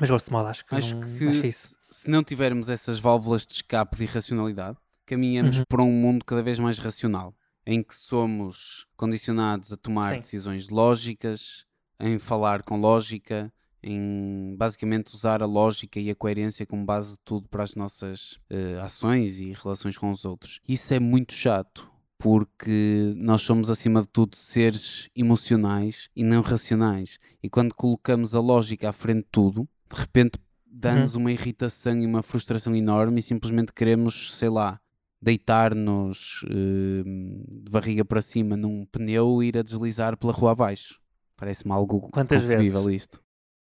Mas 0.00 0.08
de 0.08 0.32
modo, 0.32 0.48
acho 0.48 0.64
que, 0.64 0.74
Acho 0.74 0.94
não, 0.94 1.00
que 1.00 1.28
acho 1.28 1.42
se, 1.42 1.76
se 1.88 2.10
não 2.10 2.24
tivermos 2.24 2.68
essas 2.68 2.98
válvulas 2.98 3.46
de 3.46 3.52
escape 3.52 3.96
de 3.96 4.02
irracionalidade, 4.04 4.76
caminhamos 5.06 5.58
Uhum. 5.58 5.64
para 5.68 5.82
um 5.82 5.92
mundo 5.92 6.24
cada 6.24 6.42
vez 6.42 6.58
mais 6.58 6.78
racional, 6.78 7.32
em 7.64 7.82
que 7.82 7.94
somos 7.94 8.86
condicionados 8.96 9.72
a 9.72 9.76
tomar 9.76 10.14
Sim. 10.14 10.20
decisões 10.20 10.68
lógicas, 10.68 11.64
em 12.00 12.18
falar 12.18 12.62
com 12.64 12.76
lógica, 12.80 13.52
em 13.82 14.56
basicamente 14.56 15.14
usar 15.14 15.42
a 15.42 15.46
lógica 15.46 16.00
e 16.00 16.10
a 16.10 16.14
coerência 16.14 16.66
como 16.66 16.84
base 16.84 17.12
de 17.12 17.18
tudo 17.24 17.48
para 17.48 17.62
as 17.62 17.74
nossas 17.76 18.38
eh, 18.50 18.78
ações 18.82 19.38
e 19.40 19.52
relações 19.52 19.96
com 19.96 20.10
os 20.10 20.24
outros. 20.24 20.60
Isso 20.68 20.92
é 20.92 20.98
muito 20.98 21.32
chato. 21.32 21.88
Porque 22.18 23.14
nós 23.16 23.42
somos, 23.42 23.70
acima 23.70 24.02
de 24.02 24.08
tudo, 24.08 24.34
seres 24.36 25.08
emocionais 25.14 26.10
e 26.16 26.24
não 26.24 26.42
racionais. 26.42 27.18
E 27.42 27.48
quando 27.48 27.74
colocamos 27.74 28.34
a 28.34 28.40
lógica 28.40 28.88
à 28.88 28.92
frente 28.92 29.20
de 29.22 29.28
tudo, 29.30 29.68
de 29.92 30.00
repente 30.00 30.38
dá-nos 30.66 31.14
uma 31.14 31.30
irritação 31.32 31.96
e 31.98 32.04
uma 32.06 32.22
frustração 32.22 32.74
enorme 32.74 33.20
e 33.20 33.22
simplesmente 33.22 33.72
queremos, 33.72 34.36
sei 34.36 34.48
lá, 34.48 34.80
deitar-nos 35.20 36.44
eh, 36.50 37.02
de 37.04 37.70
barriga 37.70 38.04
para 38.04 38.20
cima 38.20 38.56
num 38.56 38.84
pneu 38.86 39.42
e 39.42 39.48
ir 39.48 39.58
a 39.58 39.62
deslizar 39.62 40.16
pela 40.16 40.32
rua 40.32 40.52
abaixo. 40.52 41.00
Parece-me 41.36 41.72
algo 41.72 42.08
Quantas 42.10 42.42
concebível 42.44 42.90
isto. 42.90 43.20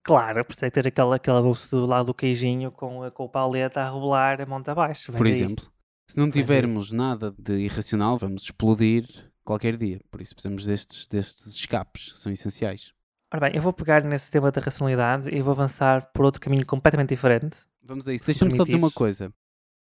Claro, 0.03 0.45
por 0.45 0.53
isso 0.53 0.63
é 0.65 0.69
ter 0.69 0.87
aquela, 0.87 1.17
aquela 1.17 1.39
luz 1.39 1.69
do 1.69 1.85
lado 1.85 2.05
do 2.07 2.13
queijinho 2.13 2.71
com, 2.71 3.03
a- 3.03 3.11
com 3.11 3.25
o 3.25 3.29
paleta 3.29 3.81
a 3.81 3.91
rebolar 3.93 4.39
a 4.41 4.45
monte 4.45 4.69
abaixo. 4.71 5.11
Por 5.11 5.27
exemplo, 5.27 5.65
se 6.07 6.17
não 6.19 6.31
tivermos 6.31 6.91
nada 6.91 7.33
de 7.37 7.57
irracional, 7.59 8.17
vamos 8.17 8.43
explodir 8.43 9.05
qualquer 9.43 9.77
dia. 9.77 9.99
Por 10.09 10.21
isso 10.21 10.33
precisamos 10.33 10.65
destes, 10.65 11.07
destes 11.07 11.47
escapes, 11.47 12.11
que 12.11 12.17
são 12.17 12.31
essenciais. 12.31 12.93
Ora 13.31 13.49
bem, 13.49 13.55
eu 13.57 13.61
vou 13.61 13.73
pegar 13.73 14.03
nesse 14.03 14.31
tema 14.31 14.51
da 14.51 14.61
racionalidade 14.61 15.29
e 15.29 15.41
vou 15.41 15.51
avançar 15.51 16.09
por 16.13 16.23
outro 16.23 16.39
caminho 16.39 16.65
completamente 16.65 17.09
diferente. 17.09 17.65
Vamos 17.83 18.07
a 18.07 18.13
isso. 18.13 18.25
Deixa-me 18.25 18.51
só 18.53 18.63
dizer 18.63 18.77
uma 18.77 18.91
coisa. 18.91 19.33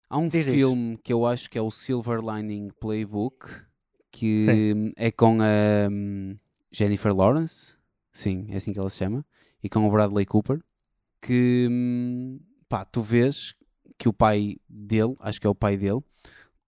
Há 0.09 0.19
um 0.19 0.29
Diz, 0.29 0.47
filme 0.47 0.99
que 1.03 1.11
eu 1.11 1.25
acho 1.25 1.49
que 1.49 1.57
é 1.57 1.63
o 1.63 1.71
Silver 1.71 2.21
Lining 2.21 2.69
Playbook, 2.79 3.49
que 4.11 4.93
é 4.97 5.11
com 5.11 5.39
a 5.41 5.89
hum, 5.91 6.37
Jennifer 6.71 7.17
Lawrence, 7.17 7.75
sim, 8.13 8.47
é 8.51 8.57
assim 8.57 8.75
que 8.75 8.79
ela 8.79 8.91
se 8.91 8.99
chama, 8.99 9.25
e 9.65 9.71
com 9.71 9.87
o 9.87 9.91
Bradley 9.91 10.27
Cooper, 10.27 10.61
que 11.23 11.67
hum, 11.71 12.39
pá, 12.69 12.85
tu 12.85 13.01
vês 13.01 13.55
que 14.03 14.09
o 14.09 14.13
pai 14.13 14.57
dele, 14.69 15.15
acho 15.21 15.41
que 15.41 15.47
é 15.47 15.51
o 15.51 15.55
pai 15.55 15.77
dele, 15.77 16.01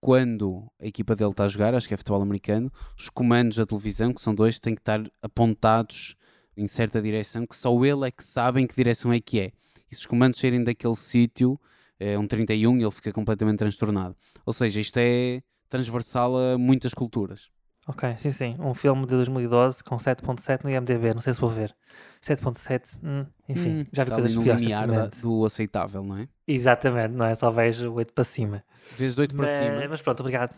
quando 0.01 0.71
a 0.81 0.87
equipa 0.87 1.17
dele 1.17 1.33
está 1.33 1.43
a 1.43 1.49
jogar, 1.49 1.75
acho 1.75 1.89
que 1.89 1.93
é 1.93 1.97
futebol 1.97 2.23
americano, 2.23 2.71
os 2.97 3.11
comandos 3.11 3.57
da 3.57 3.67
televisão, 3.67 4.15
que 4.15 4.21
são 4.21 4.33
dois, 4.33 4.61
têm 4.61 4.73
que 4.73 4.81
estar 4.81 5.03
apontados 5.21 6.15
em 6.57 6.69
certa 6.69 7.03
direção, 7.03 7.45
que 7.45 7.57
só 7.57 7.85
ele 7.85 8.07
é 8.07 8.11
que 8.13 8.23
sabe 8.23 8.61
em 8.61 8.69
que 8.69 8.77
direção 8.77 9.13
é 9.13 9.19
que 9.19 9.41
é. 9.41 9.51
E 9.91 9.97
se 9.97 10.03
os 10.03 10.07
comandos 10.07 10.39
saírem 10.39 10.63
daquele 10.63 10.95
sítio, 10.95 11.61
é 11.99 12.17
um 12.17 12.25
31, 12.25 12.79
ele 12.79 12.91
fica 12.93 13.13
completamente 13.13 13.59
transtornado. 13.59 14.15
Ou 14.47 14.53
seja, 14.53 14.79
isto 14.79 14.97
é 14.99 15.43
transversal 15.69 16.39
a 16.39 16.57
muitas 16.57 16.95
culturas. 16.95 17.49
Ok, 17.87 18.17
sim, 18.17 18.31
sim. 18.31 18.57
Um 18.59 18.73
filme 18.73 19.03
de 19.03 19.09
2012 19.09 19.85
com 19.85 19.97
7.7 19.99 20.65
no 20.65 20.71
IMDB. 20.71 21.13
Não 21.13 21.21
sei 21.21 21.35
se 21.35 21.41
vou 21.41 21.51
ver. 21.51 21.75
7.7, 22.23 22.99
hum, 23.03 23.27
enfim, 23.49 23.71
Hum, 23.71 23.85
já 23.93 24.05
vi 24.05 24.11
está 24.11 24.17
coisas 24.21 24.37
piores. 24.43 24.61
limiar 24.63 24.89
da- 24.89 25.07
do 25.07 25.45
aceitável, 25.45 26.03
não 26.03 26.17
é? 26.17 26.29
Exatamente, 26.49 27.09
não 27.09 27.27
é? 27.27 27.35
Só 27.35 27.51
vejo 27.51 27.93
8 27.93 28.13
para 28.15 28.25
cima. 28.25 28.65
De 28.97 29.05
8 29.21 29.35
para 29.35 29.47
mas, 29.47 29.51
cima. 29.51 29.89
mas 29.89 30.03
pronto, 30.03 30.21
obrigado. 30.21 30.55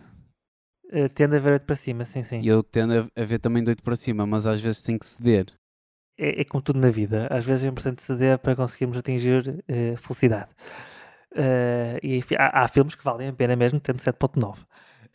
Eh, 0.92 1.08
tendo 1.08 1.34
a 1.34 1.38
ver 1.40 1.54
8 1.54 1.66
para 1.66 1.74
cima, 1.76 2.04
sim, 2.04 2.22
sim. 2.22 2.40
E 2.40 2.46
eu 2.48 2.62
tendo 2.62 3.10
a, 3.16 3.24
ver 3.24 3.38
também 3.40 3.62
de 3.64 3.70
8 3.70 3.82
para 3.82 3.96
cima, 3.96 4.24
mas 4.24 4.46
às 4.46 4.60
vezes 4.60 4.82
tem 4.82 4.96
que 4.96 5.04
ceder. 5.06 5.46
É, 6.16 6.42
é 6.42 6.44
como 6.44 6.62
tudo 6.62 6.78
na 6.78 6.90
vida. 6.90 7.26
Às 7.30 7.44
vezes 7.44 7.64
é 7.64 7.68
importante 7.68 8.02
ceder 8.02 8.38
para 8.38 8.54
conseguirmos 8.54 8.96
atingir 8.96 9.64
eh, 9.66 9.96
felicidade. 9.96 10.50
Eh, 11.34 11.98
e 12.02 12.20
há, 12.38 12.62
há 12.64 12.68
filmes 12.68 12.94
que 12.94 13.04
valem 13.04 13.28
a 13.28 13.32
pena 13.32 13.56
mesmo 13.56 13.80
tendo 13.80 13.98
7.9. 13.98 14.64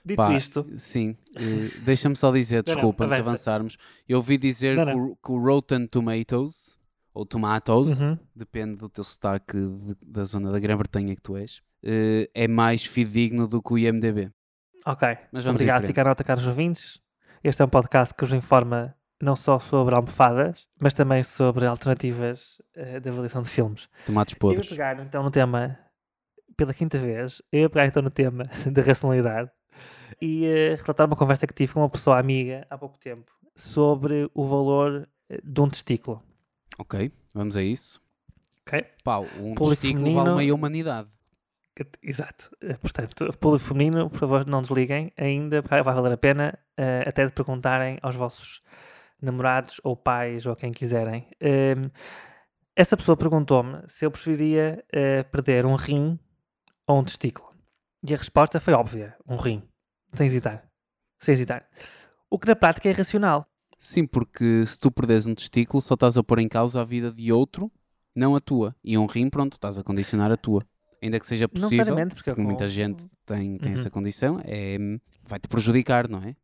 Dito 0.04 0.18
Pá, 0.18 0.34
isto, 0.34 0.66
Sim, 0.78 1.16
eh, 1.36 1.70
deixa-me 1.84 2.16
só 2.16 2.32
dizer, 2.32 2.58
Não, 2.58 2.74
não, 2.74 2.76
desculpa, 2.76 3.04
antes 3.06 3.16
de 3.16 3.22
avança. 3.22 3.30
avançarmos. 3.52 3.78
Eu 4.10 4.18
ouvi 4.18 4.38
dizer 4.38 4.76
Não, 4.76 4.86
que, 4.86 4.92
o, 4.94 5.16
que 5.16 5.32
o 5.32 5.38
Rotten 5.44 5.86
Tomatoes, 5.88 6.78
ou 7.14 7.26
Tomatoes, 7.26 8.00
Uhum. 8.02 8.18
depende 8.36 8.78
do 8.78 8.90
teu 8.90 9.04
sotaque 9.04 9.58
de- 9.58 9.96
da 10.08 10.24
zona 10.24 10.52
da 10.52 10.60
Grã-Bretanha 10.60 11.16
que 11.16 11.22
tu 11.22 11.36
és, 11.38 11.62
eh, 11.84 12.30
é 12.34 12.48
mais 12.48 12.86
fidedigno 12.86 13.48
do 13.48 13.62
que 13.62 13.74
o 13.74 13.78
IMDB. 13.78 14.32
ok. 14.86 15.08
Mas 15.32 15.44
vamos 15.46 15.62
Obrigado, 15.62 15.86
fica 15.86 16.02
a 16.02 16.06
nota, 16.06 16.24
caros 16.24 16.48
ouvintes. 16.48 17.00
Este 17.44 17.62
é 17.62 17.66
um 17.66 17.70
podcast 17.70 18.14
que 18.14 18.24
vos 18.26 18.34
informa 18.34 18.96
não 19.22 19.36
só 19.36 19.60
sobre 19.60 19.94
almofadas, 19.94 20.66
mas 20.80 20.96
também 20.96 21.22
sobre 21.22 21.68
alternativas 21.68 22.60
eh, 22.76 23.00
de 23.00 23.08
avaliação 23.10 23.44
de 23.44 23.50
filmes. 23.50 23.88
Tomates 24.06 24.34
Eu 24.34 24.40
vou 24.42 24.50
podres. 24.52 24.70
pegar 24.72 25.00
então 25.00 25.22
no 25.22 25.30
tema, 25.30 25.78
pela 26.58 26.74
quinta 26.74 26.98
vez, 26.98 27.42
eu 27.52 27.62
vou 27.62 27.70
pegar 27.70 27.86
então 27.86 28.02
no 28.02 28.10
tema 28.10 28.44
da 28.72 28.82
racionalidade 28.82 29.52
e 30.22 30.46
eh, 30.46 30.76
relatar 30.76 31.08
uma 31.08 31.16
conversa 31.16 31.48
que 31.48 31.54
tive 31.54 31.74
com 31.74 31.80
uma 31.82 31.90
pessoa 31.90 32.20
amiga 32.20 32.66
há 32.70 32.78
pouco 32.78 32.98
tempo 33.00 33.32
sobre 33.56 34.30
o 34.34 34.46
valor 34.46 35.08
eh, 35.30 35.40
de 35.44 35.62
um 35.62 35.68
testículo. 35.70 36.22
Ok, 36.78 37.12
vamos 37.34 37.58
a 37.58 37.62
isso. 37.64 38.02
Ok? 38.68 38.86
Um 39.38 39.54
Público 39.56 39.82
testículo 39.82 40.00
feminino- 40.06 40.24
vale 40.24 40.36
meia 40.38 40.54
humanidade. 40.56 41.10
Exato. 42.04 42.56
Eh, 42.62 42.76
Portanto, 42.76 43.32
público 43.40 43.66
feminino, 43.66 44.10
por 44.10 44.20
favor, 44.20 44.46
não 44.46 44.62
desliguem 44.62 45.12
ainda, 45.18 45.64
porque 45.64 45.82
vai 45.82 45.94
valer 45.94 46.14
a 46.14 46.18
pena 46.18 46.58
eh, 46.78 47.04
até 47.08 47.26
de 47.26 47.32
perguntarem 47.32 47.98
aos 48.02 48.16
vossos 48.16 48.62
namorados 49.22 49.80
ou 49.84 49.96
pais 49.96 50.46
ou 50.46 50.56
quem 50.56 50.72
quiserem. 50.72 51.28
Ehm, 51.40 51.90
essa 52.76 52.96
pessoa 52.98 53.16
perguntou-me 53.18 53.82
se 53.88 54.06
eu 54.06 54.12
preferiria 54.12 54.84
eh, 54.92 55.24
perder 55.24 55.66
um 55.66 55.76
rim 55.76 56.20
ou 56.88 57.00
um 57.00 57.04
testículo. 57.04 57.51
E 58.08 58.14
a 58.14 58.18
resposta 58.18 58.60
foi 58.60 58.74
óbvia: 58.74 59.16
um 59.28 59.36
rim. 59.36 59.64
Sem 60.14 60.28
hesitar. 60.28 60.64
Sem 61.20 61.34
hesitar. 61.34 61.66
O 62.30 62.38
que 62.40 62.48
na 62.48 62.56
prática 62.56 62.88
é 62.90 62.92
irracional. 62.92 63.48
Sim, 63.80 64.06
porque 64.06 64.66
se 64.68 64.80
tu 64.80 64.92
perdes 64.92 65.26
um 65.26 65.34
testículo, 65.36 65.82
só 65.82 65.94
estás 65.96 66.18
a 66.18 66.24
pôr 66.24 66.40
em 66.40 66.48
causa 66.48 66.82
a 66.82 66.84
vida 66.86 67.12
de 67.12 67.32
outro, 67.32 67.72
não 68.16 68.36
a 68.36 68.40
tua. 68.40 68.76
E 68.84 68.98
um 68.98 69.06
rim, 69.06 69.30
pronto, 69.30 69.54
estás 69.54 69.78
a 69.80 69.84
condicionar 69.84 70.32
a 70.32 70.38
tua. 70.38 70.66
Ainda 71.02 71.20
que 71.20 71.26
seja 71.26 71.46
Não 71.46 71.50
possível, 71.50 71.78
necessariamente, 71.78 72.16
porque, 72.16 72.30
porque 72.30 72.42
com- 72.42 72.48
muita 72.48 72.68
gente 72.70 73.08
tem, 73.26 73.58
tem 73.58 73.74
Uhum. 73.74 73.80
essa 73.80 73.90
condição, 73.90 74.40
é, 74.44 74.78
vai-te 75.28 75.48
prejudicar, 75.48 76.08
não 76.08 76.20
é? 76.22 76.36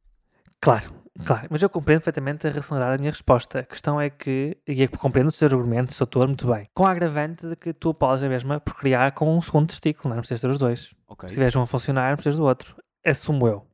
Claro, 0.60 0.92
claro, 1.26 1.48
mas 1.50 1.62
eu 1.62 1.70
compreendo 1.70 2.02
perfeitamente 2.02 2.48
a 2.48 2.52
racionalidade 2.52 2.98
da 2.98 3.02
minha 3.02 3.12
resposta. 3.12 3.60
A 3.60 3.64
questão 3.64 4.00
é 4.00 4.10
que, 4.10 4.58
e 4.68 4.84
é 4.84 4.88
que 4.88 4.98
compreendo 4.98 5.30
os 5.30 5.38
teus 5.38 5.52
argumentos, 5.52 5.98
doutor, 5.98 6.28
muito 6.28 6.48
bem. 6.48 6.68
Com 6.74 6.86
a 6.86 6.92
agravante 6.92 7.48
de 7.48 7.56
que 7.56 7.74
tu 7.74 7.94
podes 7.94 8.24
a 8.24 8.30
mesma 8.30 8.60
procriar 8.60 9.14
com 9.14 9.36
um 9.36 9.42
segundo 9.42 9.68
testículo, 9.68 10.10
não, 10.10 10.14
é? 10.14 10.16
não 10.18 10.22
precisas 10.22 10.42
ter 10.42 10.50
os 10.50 10.58
dois. 10.58 10.94
Ok. 11.08 11.30
Se 11.30 11.36
tiveres 11.36 11.56
um 11.56 11.62
a 11.62 11.68
funcionar, 11.68 12.10
não 12.10 12.18
precisas 12.18 12.38
do 12.38 12.46
outro. 12.46 12.76
Assumo 13.06 13.48
eu. 13.48 13.68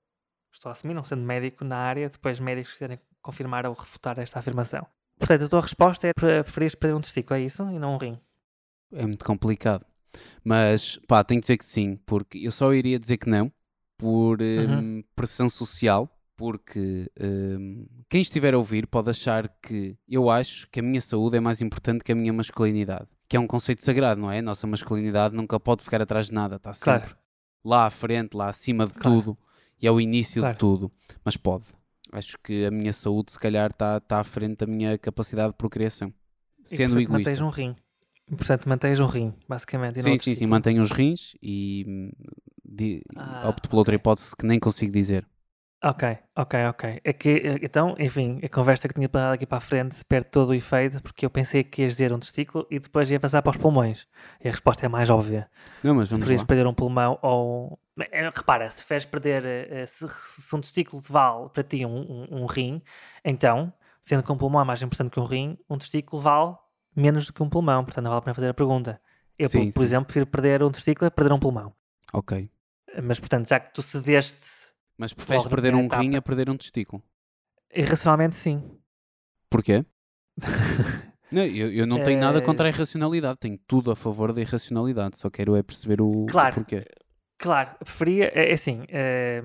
Estou 0.53 0.69
a 0.69 0.73
assumir, 0.73 0.93
não 0.93 1.03
sendo 1.03 1.23
médico 1.23 1.63
na 1.65 1.77
área, 1.77 2.09
depois 2.09 2.39
médicos 2.39 2.73
quiserem 2.73 3.00
confirmar 3.21 3.65
ou 3.65 3.73
refutar 3.73 4.19
esta 4.19 4.39
afirmação. 4.39 4.85
Portanto, 5.17 5.45
a 5.45 5.50
tua 5.50 5.62
resposta 5.62 6.07
é 6.07 6.12
pre- 6.13 6.43
preferires 6.43 6.75
perder 6.75 6.95
um 6.95 7.01
testículo, 7.01 7.39
é 7.39 7.43
isso? 7.43 7.63
E 7.63 7.79
não 7.79 7.95
um 7.95 7.97
rim. 7.97 8.19
É 8.93 9.05
muito 9.05 9.25
complicado. 9.25 9.85
Mas, 10.43 10.97
pá, 11.07 11.23
tenho 11.23 11.39
que 11.39 11.45
dizer 11.45 11.57
que 11.57 11.65
sim, 11.65 11.95
porque 12.05 12.38
eu 12.38 12.51
só 12.51 12.73
iria 12.73 13.00
dizer 13.00 13.17
que 13.17 13.29
não 13.29 13.51
por 13.97 14.39
hum, 14.41 15.03
pressão 15.15 15.47
social, 15.47 16.09
porque 16.43 17.09
hum, 17.21 17.85
quem 18.09 18.19
estiver 18.19 18.53
a 18.53 18.57
ouvir 18.57 18.85
pode 18.85 19.09
achar 19.09 19.47
que 19.62 19.95
eu 20.09 20.29
acho 20.29 20.67
que 20.69 20.81
a 20.81 20.83
minha 20.83 21.00
saúde 21.00 21.38
é 21.38 21.39
mais 21.39 21.62
importante 21.62 22.03
que 22.03 22.12
a 22.12 22.15
minha 22.15 22.33
masculinidade. 22.33 23.07
Que 23.29 23.38
é 23.38 23.39
um 23.39 23.47
conceito 23.47 23.81
sagrado, 23.81 24.19
não 24.19 24.29
é? 24.29 24.39
A 24.39 24.41
nossa 24.41 24.67
masculinidade 24.67 25.33
nunca 25.33 25.57
pode 25.57 25.81
ficar 25.85 26.01
atrás 26.01 26.25
de 26.27 26.33
nada, 26.33 26.57
está 26.57 26.73
sempre 26.73 27.00
Claro. 27.00 27.17
lá 27.63 27.85
à 27.85 27.89
frente, 27.89 28.35
lá 28.35 28.50
acima 28.50 28.85
de 28.88 28.93
Claro. 28.93 29.21
tudo 29.21 29.38
e 29.81 29.88
é 29.88 29.91
o 29.91 30.01
início 30.01 30.41
Claro. 30.41 30.53
de 30.55 30.59
tudo. 30.59 30.91
Mas 31.23 31.38
pode. 31.38 31.63
Acho 32.12 32.38
que 32.43 32.65
a 32.65 32.71
minha 32.71 32.91
saúde, 32.91 33.31
se 33.31 33.39
calhar, 33.39 33.71
está 33.71 34.01
tá 34.01 34.19
à 34.19 34.23
frente 34.25 34.57
da 34.57 34.65
minha 34.67 34.97
capacidade 34.97 35.51
de 35.53 35.57
procriação. 35.57 36.13
E, 36.65 36.75
Sendo 36.75 36.95
portanto, 36.95 37.09
mantens 37.13 37.39
egoísta. 37.39 37.45
um 37.45 37.50
rim. 37.50 37.75
Portanto, 38.35 38.67
mantens 38.67 39.00
um 39.00 39.05
rim, 39.05 39.33
basicamente. 39.47 40.01
Sim, 40.01 40.12
um 40.12 40.17
sim, 40.17 40.35
sim, 40.35 40.45
mantenho 40.45 40.81
os 40.81 40.91
rins 40.91 41.35
e 41.41 41.85
hum, 41.88 42.12
di- 42.65 43.01
Ah, 43.15 43.47
opto 43.47 43.69
pela 43.69 43.79
outra 43.79 43.95
hipótese 43.95 44.35
que 44.35 44.45
nem 44.45 44.59
consigo 44.59 44.91
dizer. 44.91 45.25
Ok, 45.85 46.17
ok, 46.37 46.65
ok. 46.69 47.01
É 47.03 47.11
que, 47.11 47.29
eh, 47.29 47.59
então, 47.61 47.93
enfim, 47.99 48.39
a 48.41 48.47
conversa 48.47 48.87
que 48.87 48.93
tinha 48.93 49.09
planeado 49.09 49.33
aqui 49.35 49.45
para 49.45 49.57
a 49.57 49.61
frente 49.61 49.97
perde 50.05 50.29
todo 50.29 50.51
o 50.51 50.53
efeito, 50.53 51.01
porque 51.03 51.25
eu 51.25 51.29
pensei 51.29 51.61
que 51.61 51.81
ias 51.81 51.91
dizer 51.91 52.13
um 52.13 52.19
testículo 52.19 52.65
e 52.71 52.79
depois 52.79 53.11
ia 53.11 53.19
passar 53.19 53.41
para 53.41 53.51
os 53.51 53.57
pulmões. 53.57 54.07
E 54.41 54.47
a 54.47 54.51
resposta 54.51 54.85
é 54.85 54.89
mais 54.89 55.09
óbvia. 55.09 55.49
Não, 55.83 55.93
mas 55.95 56.09
vamos 56.09 56.21
Preferias 56.21 56.41
lá. 56.41 56.47
perder 56.47 56.67
um 56.67 56.73
pulmão 56.73 57.19
ou. 57.21 57.77
Eh, 57.99 58.29
Repara, 58.33 58.69
se 58.69 58.77
preferes 58.77 59.03
perder. 59.05 59.43
eh, 59.45 59.85
Se, 59.85 60.07
se 60.07 60.55
um 60.55 60.61
testículo 60.61 61.01
te 61.01 61.11
vale 61.11 61.49
para 61.49 61.63
ti 61.63 61.85
um, 61.85 61.99
um, 61.99 62.43
um 62.43 62.45
rim, 62.45 62.81
então, 63.25 63.73
sendo 64.01 64.23
que 64.23 64.31
um 64.31 64.37
pulmão 64.37 64.61
é 64.61 64.63
mais 64.63 64.81
importante 64.81 65.11
que 65.11 65.19
um 65.19 65.25
rim, 65.25 65.57
um 65.69 65.77
testículo 65.77 66.21
vale 66.21 66.55
menos 66.95 67.25
do 67.25 67.33
que 67.33 67.43
um 67.43 67.49
pulmão. 67.49 67.83
Portanto, 67.83 68.05
não 68.05 68.11
vale 68.11 68.19
a 68.19 68.23
pena 68.23 68.33
fazer 68.33 68.47
a 68.47 68.53
pergunta. 68.53 69.01
Eu, 69.37 69.49
por, 69.49 69.59
Sim, 69.59 69.65
por 69.71 69.79
sim. 69.79 69.83
exemplo, 69.83 70.05
prefiro 70.05 70.27
perder 70.27 70.63
um 70.63 70.71
testículo 70.71 71.07
a 71.09 71.11
perder 71.11 71.33
um 71.33 71.39
pulmão. 71.39 71.73
Ok. 72.13 72.49
Mas, 73.03 73.19
portanto, 73.19 73.49
já 73.49 73.59
que 73.59 73.73
tu 73.73 73.81
cedeste 73.81 74.71
Mas 75.03 75.13
preferes 75.13 75.45
perder 75.48 75.75
um 75.75 75.81
rim 75.88 76.07
etapa. 76.10 76.17
a 76.17 76.22
perder 76.22 76.50
um 76.50 76.57
testículo? 76.57 77.03
irracionalmente, 77.75 78.36
sim. 78.36 78.63
Porquê? 79.50 79.86
Não, 81.31 81.43
eu, 81.43 81.72
eu 81.74 81.88
não 81.88 82.03
tenho 82.03 82.19
nada 82.19 82.38
Eh, 82.38 82.41
contra 82.41 82.67
a 82.67 82.69
irracionalidade, 82.69 83.39
tenho 83.39 83.57
tudo 83.67 83.89
a 83.89 83.95
favor 83.95 84.31
da 84.31 84.39
irracionalidade, 84.41 85.17
só 85.17 85.31
quero 85.31 85.55
é 85.55 85.63
perceber 85.63 86.00
o, 86.00 86.07
o 86.07 86.25
Claro. 86.27 86.53
porquê. 86.53 86.86
Claro, 87.39 87.72
preferia, 87.79 88.31
é 88.36 88.51
é 88.51 88.53
assim, 88.53 88.86
eh, 88.89 89.41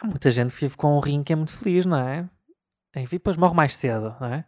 há 0.00 0.06
muita 0.06 0.30
gente 0.30 0.54
que 0.54 0.60
vive 0.60 0.76
com 0.76 0.96
um 0.96 1.00
rim 1.00 1.24
que 1.24 1.32
é 1.32 1.36
muito 1.36 1.50
feliz, 1.52 1.84
não 1.84 1.98
é? 1.98 2.28
Enfim, 2.96 3.16
depois 3.16 3.36
morre 3.36 3.54
mais 3.56 3.74
cedo, 3.74 4.14
não 4.20 4.28
é? 4.28 4.44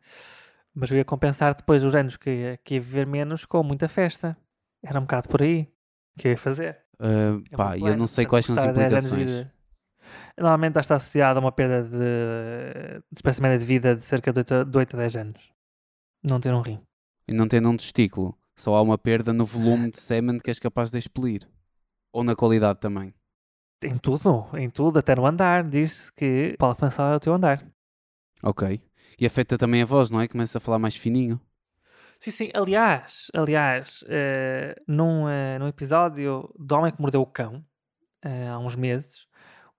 Mas 0.73 0.93
eu 0.93 0.97
ia 0.99 1.05
compensar 1.05 1.55
depois 1.57 1.83
os 1.85 1.93
anos 1.95 2.17
que, 2.17 2.31
ia- 2.31 2.57
que 2.59 2.75
ia 2.77 2.81
viver 2.81 3.05
menos 3.07 3.45
com 3.45 3.65
muita 3.65 3.89
festa. 3.89 4.37
Era 4.81 4.99
um 4.99 5.03
bocado 5.03 5.29
por 5.29 5.43
aí 5.43 5.69
que 6.17 6.29
eu 6.29 6.33
ia 6.33 6.39
fazer. 6.39 6.79
Ah, 7.01 7.41
É 7.51 7.55
o 7.55 7.57
pá, 7.57 7.77
eu 7.77 7.97
não 7.97 8.07
sei 8.07 8.25
quais 8.27 8.47
são 8.47 8.55
as 8.55 8.63
cortar 8.63 8.73
10 8.89 8.93
anos 8.93 9.11
de 9.11 9.17
implicações. 9.23 9.53
Normalmente 10.37 10.79
está 10.79 10.97
associado 10.97 11.39
a 11.39 11.43
uma 11.43 11.53
perda 11.53 11.83
de, 11.83 13.01
de 13.01 13.17
esperança 13.17 13.43
média 13.43 13.59
de 13.59 13.65
vida 13.65 13.95
de 13.95 14.05
cerca 14.05 14.33
de 14.33 14.41
8, 14.41 14.65
de 14.65 14.79
8 14.79 14.97
a 14.97 14.99
10 15.01 15.17
anos. 15.17 15.53
Não 16.23 16.41
ter 16.41 16.53
um 16.53 16.61
rim. 16.61 16.81
E 17.27 17.33
não 17.33 17.47
tendo 17.47 17.69
um 17.69 17.77
testículo, 17.77 18.37
só 18.57 18.75
há 18.75 18.83
uma 18.83 18.99
perda 18.99 19.33
no 19.33 19.45
volume 19.45 19.91
de 19.91 20.01
sêmen 20.01 20.39
que 20.39 20.51
és 20.51 20.59
capaz 20.59 20.91
de 20.91 20.99
expelir. 20.99 21.49
Ou 22.13 22.25
na 22.25 22.35
qualidade 22.35 22.81
também. 22.81 23.15
Em 23.83 23.97
tudo, 23.97 24.47
em 24.55 24.69
tudo, 24.69 24.99
até 24.99 25.15
no 25.15 25.25
andar. 25.25 25.65
Diz-se 25.65 26.13
que 26.13 26.55
pode 26.59 26.77
avançar 26.77 27.15
o 27.17 27.21
teu 27.21 27.33
andar. 27.33 27.67
Ok. 28.43 28.83
E 29.19 29.27
afeta 29.27 29.57
também 29.57 29.83
a 29.83 29.87
voz, 29.87 30.11
não 30.11 30.21
é? 30.21 30.29
Começa 30.29 30.59
a 30.59 30.61
falar 30.61 30.79
mais 30.79 30.97
fininho. 30.97 31.41
Sim, 32.19 32.31
sim. 32.31 32.51
Aliás, 32.55 33.29
aliás 33.35 34.05
eh, 34.07 34.75
num, 34.87 35.27
eh, 35.27 35.59
num 35.59 35.69
episódio 35.69 36.53
do 36.59 36.75
Homem 36.75 36.93
que 36.93 37.01
Mordeu 37.01 37.23
o 37.23 37.27
Cão, 37.27 37.65
eh, 38.23 38.49
há 38.49 38.59
uns 38.59 38.77
meses, 38.77 39.27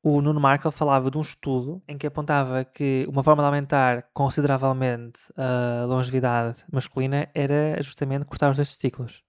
o 0.04 0.22
Nuno 0.22 0.40
Markle 0.40 0.72
falava 0.72 1.12
de 1.12 1.18
um 1.18 1.22
estudo 1.22 1.82
em 1.88 1.98
que 1.98 2.08
apontava 2.08 2.66
que 2.66 3.06
uma 3.08 3.24
forma 3.24 3.44
de 3.44 3.48
aumentar 3.48 4.08
consideravelmente 4.14 5.20
a 5.38 5.86
longevidade 5.86 6.64
masculina 6.72 7.30
era 7.34 7.82
justamente 7.82 8.26
cortar 8.26 8.50
os 8.50 8.56
dois 8.56 8.70
testículos. 8.70 9.24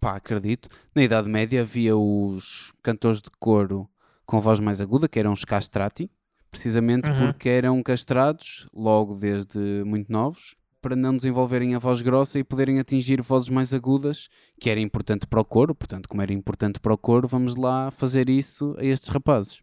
Pá, 0.00 0.16
acredito. 0.16 0.68
Na 0.94 1.02
Idade 1.02 1.28
Média 1.28 1.62
havia 1.62 1.96
os 1.96 2.72
cantores 2.82 3.20
de 3.22 3.30
coro 3.38 3.88
com 4.26 4.40
voz 4.40 4.60
mais 4.60 4.80
aguda, 4.80 5.08
que 5.08 5.18
eram 5.18 5.32
os 5.32 5.44
castrati, 5.44 6.10
precisamente 6.50 7.10
Uhum. 7.10 7.26
porque 7.26 7.48
eram 7.48 7.82
castrados 7.82 8.68
logo 8.74 9.14
desde 9.14 9.58
muito 9.84 10.12
novos, 10.12 10.54
para 10.80 10.94
não 10.94 11.16
desenvolverem 11.16 11.74
a 11.74 11.78
voz 11.78 12.02
grossa 12.02 12.38
e 12.38 12.44
poderem 12.44 12.78
atingir 12.78 13.20
vozes 13.20 13.48
mais 13.48 13.74
agudas, 13.74 14.28
que 14.60 14.70
era 14.70 14.78
importante 14.80 15.26
para 15.26 15.40
o 15.40 15.44
coro. 15.44 15.74
Portanto, 15.74 16.08
como 16.08 16.22
era 16.22 16.32
importante 16.32 16.78
para 16.78 16.92
o 16.94 16.98
coro, 16.98 17.26
vamos 17.26 17.56
lá 17.56 17.90
fazer 17.90 18.28
isso 18.28 18.76
a 18.78 18.84
estes 18.84 19.08
rapazes. 19.08 19.60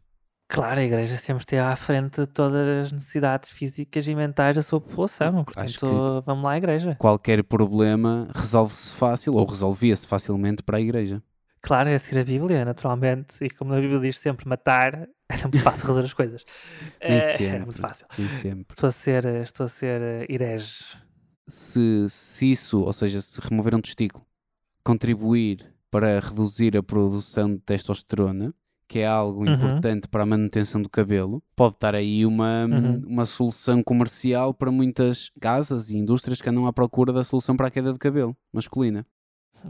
Claro, 0.47 0.79
a 0.79 0.83
Igreja 0.83 1.17
sempre 1.17 1.41
esteve 1.41 1.61
à 1.61 1.75
frente 1.75 2.21
de 2.21 2.27
todas 2.27 2.67
as 2.85 2.91
necessidades 2.91 3.49
físicas 3.49 4.07
e 4.07 4.13
mentais 4.15 4.55
da 4.55 4.61
sua 4.61 4.79
população. 4.79 5.43
Portanto, 5.43 6.23
vamos 6.25 6.43
lá 6.43 6.51
à 6.51 6.57
Igreja. 6.57 6.95
Qualquer 6.99 7.43
problema 7.43 8.27
resolve-se 8.33 8.93
fácil, 8.93 9.33
ou 9.33 9.45
resolvia-se 9.45 10.07
facilmente 10.07 10.61
para 10.61 10.77
a 10.77 10.81
igreja. 10.81 11.21
Claro, 11.61 11.89
é 11.89 11.97
seguir 11.97 12.19
a 12.19 12.23
Bíblia, 12.23 12.63
naturalmente. 12.63 13.43
E 13.43 13.49
como 13.49 13.73
a 13.73 13.79
Bíblia 13.81 13.99
diz 13.99 14.19
sempre 14.19 14.47
matar, 14.47 15.07
era 15.27 15.41
muito 15.49 15.59
fácil 15.63 15.81
resolver 15.87 16.05
as 16.05 16.13
coisas. 16.13 16.45
Nem 17.01 17.17
Eh, 17.17 17.21
sempre. 17.31 17.45
Era 17.47 17.65
muito 17.65 17.81
fácil. 17.81 18.07
Nem 18.17 18.29
sempre. 18.29 18.65
Estou 18.69 18.87
a 18.87 18.91
ser, 18.91 19.25
estou 19.41 19.65
a 19.65 19.67
ser 19.69 19.99
eh, 20.01 20.25
herege. 20.29 20.95
se, 21.47 22.05
se 22.07 22.51
isso, 22.51 22.81
ou 22.81 22.93
seja, 22.93 23.19
se 23.19 23.41
remover 23.41 23.73
um 23.73 23.81
testículo, 23.81 24.23
contribuir 24.83 25.73
para 25.89 26.19
reduzir 26.19 26.77
a 26.77 26.83
produção 26.83 27.51
de 27.55 27.59
testosterona, 27.61 28.53
que 28.87 28.99
é 28.99 29.07
algo 29.07 29.43
Uhum. 29.45 29.53
importante 29.53 30.07
para 30.07 30.23
a 30.23 30.25
manutenção 30.25 30.81
do 30.81 30.89
cabelo, 30.89 31.41
pode 31.55 31.73
estar 31.75 31.95
aí 31.95 32.25
uma, 32.25 32.65
Uhum. 32.65 33.01
uma 33.07 33.25
solução 33.25 33.81
comercial 33.83 34.53
para 34.53 34.71
muitas 34.71 35.31
casas 35.41 35.89
e 35.89 35.97
indústrias 35.97 36.41
que 36.41 36.49
andam 36.49 36.67
à 36.67 36.73
procura 36.73 37.11
da 37.11 37.23
solução 37.23 37.55
para 37.57 37.67
a 37.67 37.71
queda 37.71 37.91
de 37.93 37.99
cabelo 37.99 38.35
masculina. 38.53 39.05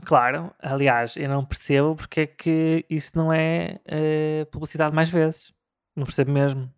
Claro, 0.04 0.52
aliás, 0.60 1.16
eu 1.16 1.30
não 1.30 1.46
percebo 1.46 1.96
porque 1.96 2.22
é 2.22 2.28
que 2.28 2.86
isso 2.90 3.12
não 3.16 3.32
é 3.32 3.80
eh, 3.86 4.46
publicidade 4.52 4.94
mais 4.94 5.10
vezes. 5.10 5.54
Não 5.96 6.04
percebo 6.06 6.32
mesmo. 6.32 6.70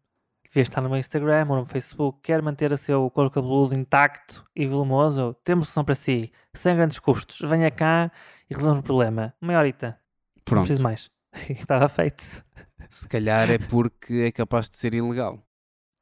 Devia 0.45 0.62
estar 0.62 0.82
no 0.82 0.89
meu 0.89 1.00
Instagram 1.00 1.47
ou 1.50 1.56
no 1.58 1.65
Facebook. 1.65 2.19
Quer 2.21 2.41
manter 2.43 2.71
o 2.71 2.78
seu 2.78 3.10
couro 3.10 3.32
cabeludo 3.32 3.73
intacto 3.76 4.45
e 4.56 4.67
volumoso? 4.67 5.36
Temos 5.43 5.67
solução 5.67 5.84
para 5.84 5.95
si, 5.95 6.32
sem 6.54 6.76
grandes 6.76 7.00
custos. 7.00 7.39
Venha 7.50 7.71
cá 7.71 8.12
e 8.50 8.54
resolvemos 8.54 8.82
o 8.82 8.84
problema. 8.84 9.34
Meia 9.41 9.60
horita. 9.60 9.88
Não 10.36 10.43
Pronto, 10.45 10.65
preciso 10.65 10.84
mais. 10.84 11.10
E 11.50 11.54
estava 11.54 11.88
feito. 11.89 12.43
se 12.89 13.08
calhar 13.08 13.50
é 13.50 13.58
porque 13.58 14.13
é 14.26 14.32
capaz 14.32 14.69
de 14.69 14.78
ser 14.78 14.93
ilegal. 14.93 15.41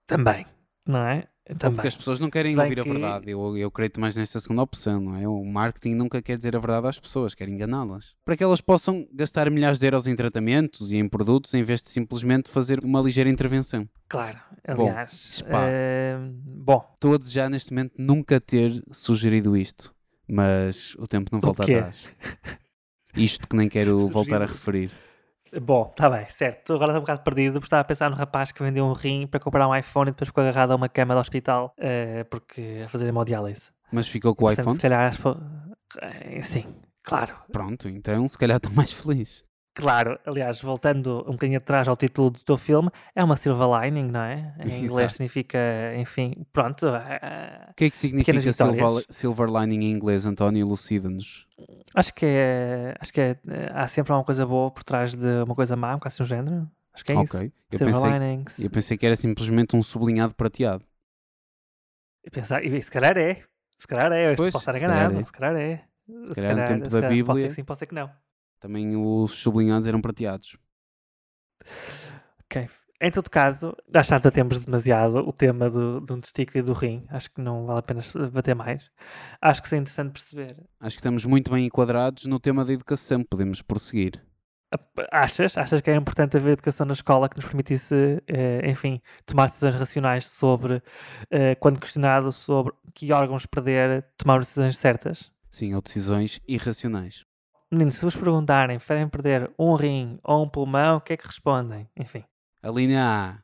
Também, 0.08 0.45
não 0.86 1.00
é? 1.06 1.28
Ou 1.48 1.56
Também. 1.58 1.76
porque 1.76 1.88
as 1.89 1.95
pessoas 1.95 2.19
não 2.19 2.28
querem 2.30 2.58
ouvir 2.58 2.80
a 2.80 2.84
que- 2.84 2.89
verdade. 2.91 3.30
Eu, 3.30 3.56
eu 3.56 3.69
creio 3.69 3.91
mais 4.00 4.15
nesta 4.15 4.39
segunda 4.39 4.63
opção, 4.63 5.00
não 5.00 5.15
é? 5.15 5.28
O 5.28 5.43
marketing 5.45 5.93
nunca 5.93 6.19
quer 6.19 6.38
dizer 6.38 6.56
a 6.56 6.60
verdade 6.60 6.88
às 6.88 7.00
pessoas, 7.00 7.36
quer 7.36 7.48
enganá-las. 7.48 8.15
Para 8.26 8.36
que 8.36 8.43
elas 8.43 8.62
possam 8.62 9.08
gastar 9.13 9.50
milhares 9.52 9.78
de 9.78 9.86
euros 9.86 10.08
em 10.08 10.15
tratamentos 10.15 10.91
e 10.91 10.95
em 10.98 11.08
produtos 11.08 11.54
em 11.54 11.63
vez 11.63 11.84
de 11.84 11.89
simplesmente 11.89 12.50
fazer 12.50 12.84
uma 12.84 13.00
ligeira 13.00 13.30
intervenção. 13.30 13.88
Claro, 14.10 14.39
aliás. 14.67 15.43
eh, 15.45 16.17
bom, 16.43 16.84
Estou 16.95 17.13
a 17.13 17.17
desejar 17.17 17.48
neste 17.50 17.71
momento 17.71 17.93
nunca 17.98 18.41
ter 18.41 18.84
sugerido 18.91 19.56
isto, 19.56 19.93
mas 20.28 20.95
o 20.98 21.08
tempo 21.08 21.30
não 21.32 21.39
volta 21.39 21.63
atrás. 21.63 22.08
Isto 23.15 23.48
que 23.48 23.56
nem 23.56 23.69
quero 23.69 24.08
voltar 24.10 24.41
a 24.41 24.45
referir. 24.45 24.91
Bom, 25.62 25.89
está 25.91 26.10
bem, 26.10 26.25
certo. 26.29 26.60
Estou 26.60 26.75
agora 26.75 26.93
um 26.93 26.99
bocado 26.99 27.21
perdido, 27.21 27.53
porque 27.53 27.65
estava 27.67 27.81
a 27.81 27.86
pensar 27.86 28.10
no 28.10 28.15
rapaz 28.15 28.51
que 28.51 28.62
vendeu 28.62 28.86
um 28.86 28.93
rim 28.93 29.25
para 29.27 29.39
comprar 29.39 29.67
um 29.67 29.75
iPhone 29.75 30.10
e 30.10 30.12
depois 30.12 30.27
ficou 30.29 30.41
agarrado 30.41 30.71
a 30.71 30.75
uma 30.75 30.89
cama 30.89 31.13
de 31.13 31.19
hospital 31.19 31.73
eh, 31.77 32.23
porque 32.25 32.81
a 32.86 32.89
fazer 32.89 33.08
hemodiálise. 33.08 33.71
Mas 33.91 34.08
ficou 34.08 34.36
com 34.36 34.43
o 34.45 34.47
Portanto, 34.47 34.63
iPhone? 34.63 34.75
se 34.75 34.81
calhar... 34.81 35.15
for- 35.15 35.38
eh, 36.01 36.41
Sim, 36.41 36.65
claro. 37.03 37.36
Pronto, 37.51 37.88
então 37.88 38.27
se 38.27 38.38
calhar 38.38 38.58
estou 38.58 38.71
mais 38.73 38.91
feliz. 38.91 39.45
Claro, 39.77 40.17
aliás, 40.25 40.61
voltando 40.61 41.19
um 41.27 41.33
bocadinho 41.33 41.57
atrás 41.57 41.85
ao 41.89 41.97
título 41.97 42.29
do 42.31 42.39
teu 42.41 42.57
filme, 42.57 42.89
é 43.13 43.21
uma 43.21 43.35
silver 43.35 43.67
lining, 43.81 44.09
não 44.09 44.21
é? 44.21 44.55
Em 44.59 44.69
inglês 44.85 44.99
Exato. 44.99 45.11
significa, 45.15 45.57
enfim, 45.97 46.45
pronto. 46.53 46.88
eh, 46.88 47.67
O 47.71 47.73
que 47.73 47.83
é 47.85 47.89
que 47.89 47.97
significa 47.97 48.53
silver, 48.53 49.05
silver 49.09 49.49
lining 49.49 49.85
em 49.88 49.91
inglês, 49.91 50.25
António? 50.25 50.65
Elucida-nos. 50.65 51.45
acho 51.93 52.13
que 52.13 52.25
é. 52.25 52.95
Acho 53.01 53.11
que 53.11 53.19
é. 53.19 53.31
eh, 53.49 53.71
Há 53.73 53.85
sempre 53.88 54.13
uma 54.13 54.23
coisa 54.23 54.45
boa 54.45 54.71
por 54.71 54.81
trás 54.85 55.13
de 55.13 55.43
uma 55.43 55.53
coisa 55.53 55.75
má, 55.75 55.91
um 55.91 55.95
bocado 55.95 56.13
assim 56.13 56.23
um 56.23 56.25
género. 56.25 56.71
Acho 56.93 57.03
que 57.03 57.11
é 57.11 57.21
isso. 57.21 57.35
Ok. 57.38 57.51
Eu 57.71 57.77
Silver 57.77 57.93
pensei, 57.95 58.11
linings. 58.19 58.59
eu 58.59 58.69
pensei 58.69 58.97
que 58.97 59.05
era 59.05 59.15
simplesmente 59.17 59.75
um 59.75 59.83
sublinhado 59.83 60.33
prateado. 60.33 60.85
E 62.23 62.29
pensar, 62.29 62.63
e 62.63 62.81
se 62.81 62.89
calhar 62.89 63.17
é. 63.17 63.43
Se 63.77 63.85
calhar 63.85 64.09
é, 64.13 64.31
eu 64.31 64.35
Pois, 64.38 64.53
posso 64.53 64.63
estar 64.63 64.73
se 64.73 64.79
calhar 64.79 64.97
enganado. 64.97 65.19
é. 65.19 65.23
Se 65.25 65.31
calhar 65.33 65.55
é. 65.57 65.83
Se 66.33 66.35
calhar 66.41 66.55
no 66.57 66.65
tempo 66.65 66.83
da 66.83 66.89
Pode 66.89 67.01
ser 67.01 67.09
Bíblia- 67.09 67.47
que 67.47 67.53
sim, 67.53 67.63
pode 67.65 67.79
ser 67.79 67.85
que 67.88 67.95
não. 67.95 68.09
Também 68.65 68.95
os 68.95 69.32
sublinhados 69.32 69.86
eram 69.86 70.01
prateados. 70.01 70.58
Ok. 72.45 72.67
Em 72.99 73.12
todo 73.12 73.30
caso, 73.30 73.75
acho 73.93 74.10
que 74.10 74.23
já 74.23 74.32
temos 74.32 74.65
demasiado 74.65 75.17
o 75.19 75.32
tema 75.32 75.69
do, 75.69 76.04
um 76.10 76.19
testículo 76.19 76.58
e 76.58 76.62
do 76.63 76.73
rim. 76.73 77.06
Acho 77.10 77.30
que 77.30 77.41
não 77.41 77.67
vale 77.67 77.78
a 77.78 77.84
pena 77.84 78.01
bater 78.34 78.56
mais. 78.56 78.89
Acho 79.39 79.62
que 79.62 79.67
isso 79.67 79.75
é 79.75 79.78
interessante 79.78 80.13
perceber. 80.13 80.58
Acho 80.80 80.95
que 80.95 80.99
estamos 80.99 81.25
muito 81.25 81.51
bem 81.51 81.67
enquadrados 81.67 82.25
no 82.25 82.39
tema 82.39 82.65
da 82.65 82.73
educação. 82.73 83.23
Podemos 83.23 83.62
prosseguir. 83.62 84.19
Achas? 85.12 85.56
Achas 85.60 85.80
que 85.80 85.91
é 85.91 85.95
importante 85.95 86.36
haver 86.36 86.54
educação 86.54 86.88
na 86.88 86.93
escola 86.93 87.30
que 87.30 87.36
nos 87.36 87.45
permitisse, 87.45 88.19
eh, 88.28 88.67
enfim, 88.67 88.99
tomar 89.28 89.45
decisões 89.45 89.75
racionais 89.75 90.25
sobre, 90.25 90.82
eh, 91.30 91.54
quando 91.54 91.80
questionado 91.80 92.32
sobre 92.32 92.73
que 92.95 93.13
órgãos 93.13 93.45
perder, 93.45 94.08
tomar 94.17 94.39
decisões 94.39 94.75
certas? 94.75 95.32
Sim, 95.51 95.75
ou 95.75 95.84
decisões 95.84 96.41
irracionais. 96.47 97.24
Meninos, 97.71 97.95
se 97.95 98.06
vos 98.06 98.15
perguntarem, 98.15 98.78
preferem 98.78 99.08
perder 99.10 99.51
um 99.58 99.73
rim 99.73 100.19
ou 100.23 100.43
um 100.43 100.49
pulmão, 100.49 100.97
o 100.97 101.01
que 101.01 101.13
é 101.13 101.17
que 101.17 101.25
respondem? 101.25 101.89
Enfim, 101.97 102.23
A 102.62 102.69
linha 102.69 103.04
A. 103.04 103.38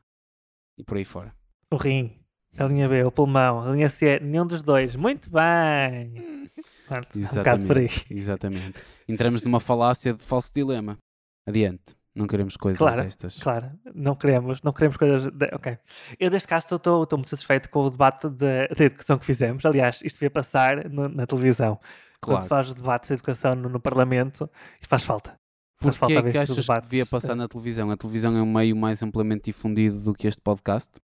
E 0.78 0.84
por 0.84 0.96
aí 0.96 1.04
fora. 1.04 1.34
o 1.70 1.76
rim, 1.76 2.18
a 2.56 2.64
linha 2.64 2.88
B, 2.88 3.02
o 3.04 3.10
pulmão, 3.10 3.60
a 3.60 3.72
linha 3.72 3.88
C, 3.90 4.18
nenhum 4.20 4.46
dos 4.46 4.62
dois. 4.62 4.96
Muito 4.96 5.28
bem! 5.30 6.48
Pronto, 6.88 7.08
é 7.14 7.18
um 7.18 7.34
bocado 7.36 7.66
por 7.66 7.78
aí. 7.78 7.88
Exatamente. 8.10 8.80
Entramos 9.08 9.42
numa 9.42 9.60
falácia 9.60 10.12
de 10.12 10.22
falso 10.22 10.52
dilema. 10.54 10.98
Adiante. 11.46 11.96
Não 12.14 12.26
queremos 12.26 12.56
coisas 12.58 12.78
Claro, 12.78 13.02
destas. 13.02 13.38
Claro, 13.42 13.70
não 13.94 14.14
queremos, 14.14 14.60
não 14.62 14.72
queremos 14.72 14.98
coisas. 14.98 15.30
De... 15.32 15.46
Ok. 15.54 15.78
Eu, 16.20 16.30
neste 16.30 16.46
caso, 16.46 16.74
estou 16.76 17.06
muito 17.12 17.30
satisfeito 17.30 17.70
com 17.70 17.84
o 17.84 17.90
debate 17.90 18.28
da 18.28 18.66
de, 18.66 18.84
educação 18.84 19.18
que 19.18 19.24
fizemos. 19.24 19.64
Aliás, 19.64 20.00
isto 20.04 20.16
devia 20.16 20.30
passar 20.30 20.90
no, 20.90 21.08
na 21.08 21.26
televisão. 21.26 21.80
Quando 22.22 22.36
Claro. 22.36 22.42
se 22.44 22.48
faz 22.48 22.68
os 22.68 22.74
debates 22.74 23.08
de 23.08 23.14
educação 23.14 23.54
no, 23.54 23.68
no 23.68 23.80
Parlamento, 23.80 24.48
isto 24.80 24.88
faz 24.88 25.02
falta. 25.04 25.34
Faz 25.82 25.98
Porquê 25.98 26.14
falta 26.14 26.28
é 26.28 26.30
que 26.32 26.38
estes 26.38 26.50
achas 26.52 26.56
que 26.56 26.60
debates. 26.70 26.88
devia 26.90 27.06
passar 27.06 27.34
na 27.34 27.48
televisão? 27.48 27.90
A 27.90 27.96
televisão 27.96 28.36
é 28.36 28.40
um 28.42 28.46
meio 28.52 28.76
mais 28.76 29.02
amplamente 29.02 29.46
difundido 29.46 29.98
do 30.00 30.14
que 30.14 30.28
este 30.28 30.40
podcast? 30.40 31.00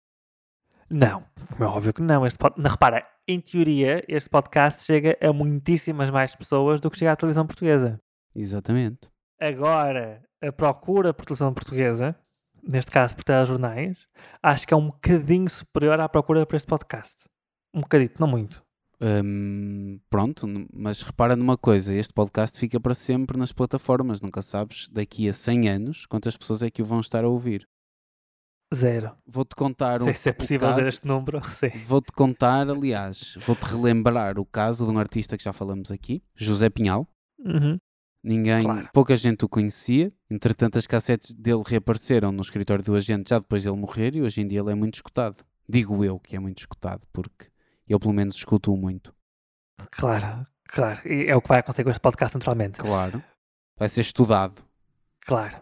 Não, 0.91 1.25
é 1.59 1.65
óbvio 1.65 1.93
que 1.95 2.03
não. 2.03 2.27
Este 2.27 2.39
pod... 2.39 2.55
não. 2.61 2.71
Repara, 2.71 3.03
em 3.27 3.41
teoria, 3.41 4.05
este 4.07 4.29
podcast 4.29 4.85
chega 4.85 5.17
a 5.21 5.33
muitíssimas 5.33 6.11
mais 6.11 6.37
pessoas 6.37 6.81
do 6.81 6.91
que 6.91 6.99
chega 6.99 7.13
à 7.13 7.17
televisão 7.17 7.47
portuguesa. 7.47 7.99
Exatamente. 8.35 9.09
Agora, 9.41 10.23
a 10.43 10.53
procura 10.53 11.13
por 11.15 11.25
televisão 11.25 11.53
portuguesa, 11.55 12.15
neste 12.63 12.91
caso 12.91 13.17
por 13.17 13.25
telejornais, 13.25 14.07
acho 14.43 14.67
que 14.67 14.75
é 14.75 14.77
um 14.77 14.87
bocadinho 14.89 15.49
superior 15.49 15.99
à 15.99 16.09
procura 16.09 16.45
por 16.47 16.55
este 16.57 16.69
podcast. 16.69 17.25
Um 17.75 17.81
bocadito, 17.81 18.21
não 18.21 18.29
muito. 18.29 18.63
Hum, 19.01 20.01
pronto, 20.09 20.47
mas 20.73 21.03
repara 21.03 21.37
numa 21.37 21.57
coisa: 21.59 21.95
este 21.95 22.13
podcast 22.15 22.59
fica 22.59 22.81
para 22.81 22.95
sempre 22.95 23.39
nas 23.39 23.53
plataformas. 23.53 24.21
Nunca 24.21 24.41
sabes 24.43 24.89
daqui 24.91 25.29
a 25.29 25.33
100 25.33 25.69
anos 25.69 26.07
quantas 26.07 26.37
pessoas 26.37 26.63
é 26.63 26.71
que 26.71 26.81
o 26.83 26.85
vão 26.85 27.01
estar 27.01 27.25
a 27.25 27.29
ouvir. 27.29 27.69
Zero. 28.75 29.13
Vou-te 29.27 29.55
contar 29.55 30.01
Não 30.01 30.07
um, 30.07 30.09
sei 30.11 30.15
se 30.15 30.29
é 30.29 30.33
possível 30.33 30.69
caso- 30.69 30.81
ver 30.83 30.89
este 30.89 31.07
número. 31.07 31.41
Vou-te 31.87 32.11
contar, 32.13 32.69
aliás, 32.69 33.39
vou-te 33.47 33.63
relembrar 33.63 34.41
o 34.41 34.45
caso 34.45 34.85
de 34.85 34.91
um 34.91 34.99
artista 34.99 35.37
que 35.37 35.45
já 35.45 35.53
falamos 35.53 35.91
aqui, 35.93 36.21
José 36.35 36.69
Pinhal. 36.69 37.07
Uhum. 37.39 37.79
Ninguém, 38.25 38.65
Claro. 38.65 38.89
pouca 38.93 39.15
gente 39.17 39.45
o 39.45 39.49
conhecia. 39.49 40.13
Entretanto, 40.29 40.79
as 40.79 40.87
cassetes 40.87 41.33
dele 41.33 41.63
reapareceram 41.65 42.33
no 42.33 42.41
escritório 42.43 42.83
do 42.83 42.97
agente 42.97 43.31
já 43.31 43.39
depois 43.39 43.63
dele 43.63 43.77
morrer 43.77 44.17
e 44.17 44.23
hoje 44.23 44.41
em 44.41 44.49
dia 44.49 44.59
ele 44.59 44.73
é 44.73 44.75
muito 44.75 44.95
escutado. 44.95 45.45
Digo 45.69 46.05
eu 46.05 46.19
que 46.19 46.35
é 46.35 46.41
muito 46.41 46.59
escutado, 46.59 47.07
porque 47.13 47.47
eu 47.93 47.99
pelo 47.99 48.13
menos 48.13 48.35
escuto-o 48.35 48.77
muito. 48.77 49.15
Claro, 49.91 50.47
claro. 50.69 51.01
E 51.07 51.29
é 51.29 51.37
o 51.37 51.41
que 51.41 51.49
vai 51.49 51.61
acontecer 51.61 51.85
com 51.85 51.91
este 51.91 52.01
podcast, 52.01 52.37
naturalmente. 52.37 52.79
Claro. 52.79 53.23
Vai 53.79 53.89
ser 53.89 54.01
estudado. 54.01 54.57
Claro. 55.27 55.57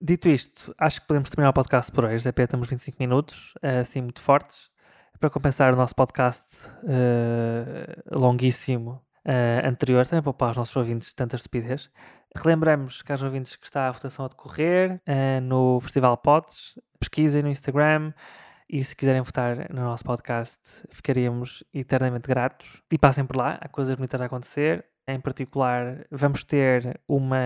Dito 0.00 0.28
isto, 0.28 0.74
acho 0.78 1.00
que 1.00 1.06
podemos 1.06 1.30
terminar 1.30 1.50
o 1.50 1.54
podcast 1.54 1.90
por 1.90 2.04
hoje. 2.04 2.28
EP 2.28 2.48
temos 2.48 2.68
25 2.68 2.96
minutos, 3.00 3.54
eh, 3.62 3.78
assim 3.78 4.02
muito 4.02 4.20
fortes. 4.20 4.70
Para 5.18 5.30
compensar 5.30 5.72
o 5.72 5.76
nosso 5.76 5.94
podcast 5.94 6.68
eh, 6.86 8.02
longuíssimo 8.10 9.00
eh, 9.24 9.62
anterior, 9.64 10.04
também 10.04 10.22
para 10.22 10.32
poupar 10.32 10.50
os 10.50 10.56
nossos 10.56 10.76
ouvintes 10.76 11.08
de 11.08 11.14
tanta 11.14 11.36
estupidez. 11.36 11.90
Relembramos, 12.36 13.00
caros 13.00 13.22
ouvintes, 13.22 13.56
que 13.56 13.64
está 13.64 13.88
a 13.88 13.92
votação 13.92 14.26
a 14.26 14.28
decorrer 14.28 15.00
eh, 15.06 15.40
no 15.40 15.80
Festival 15.80 16.16
Pods. 16.18 16.78
Pesquisem 16.98 17.42
no 17.42 17.48
Instagram 17.48 18.12
e 18.74 18.82
se 18.82 18.96
quiserem 18.96 19.22
votar 19.22 19.72
no 19.72 19.82
nosso 19.82 20.02
podcast, 20.02 20.58
ficaríamos 20.90 21.62
eternamente 21.72 22.26
gratos. 22.26 22.82
E 22.90 22.98
passem 22.98 23.24
por 23.24 23.36
lá, 23.36 23.56
há 23.60 23.68
coisas 23.68 23.94
bonitas 23.94 24.20
a 24.20 24.24
acontecer. 24.24 24.84
Em 25.06 25.20
particular, 25.20 26.04
vamos 26.10 26.42
ter 26.42 26.98
uma. 27.06 27.38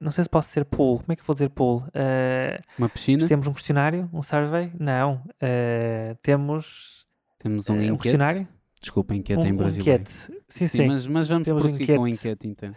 Não 0.00 0.10
sei 0.10 0.24
se 0.24 0.30
posso 0.30 0.48
dizer 0.48 0.64
pool. 0.64 1.00
Como 1.00 1.12
é 1.12 1.16
que 1.16 1.20
eu 1.20 1.26
vou 1.26 1.34
dizer 1.34 1.50
pool? 1.50 1.84
Eh, 1.92 2.58
Uma 2.78 2.88
piscina, 2.88 3.26
temos 3.26 3.46
um 3.46 3.52
questionário? 3.52 4.08
Um 4.10 4.22
survey? 4.22 4.72
Não. 4.80 5.22
Eh, 5.42 6.16
temos 6.22 7.04
temos 7.38 7.68
um 7.68 7.76
eh, 7.78 7.92
um 7.92 7.96
questionário? 7.98 8.48
Desculpa, 8.80 9.14
enquete 9.14 9.42
um, 9.42 9.46
em 9.46 9.52
um 9.52 9.56
brasileiro. 9.58 10.00
enquete. 10.00 10.32
Sim, 10.48 10.66
sim. 10.68 10.86
Mas, 10.86 11.06
mas 11.06 11.28
vamos 11.28 11.44
Temos 11.44 11.64
um 11.64 11.68
prosseguir 11.68 11.96
com 11.96 12.02
o 12.04 12.08
enquete. 12.08 12.28
enquete 12.28 12.48
então. 12.48 12.74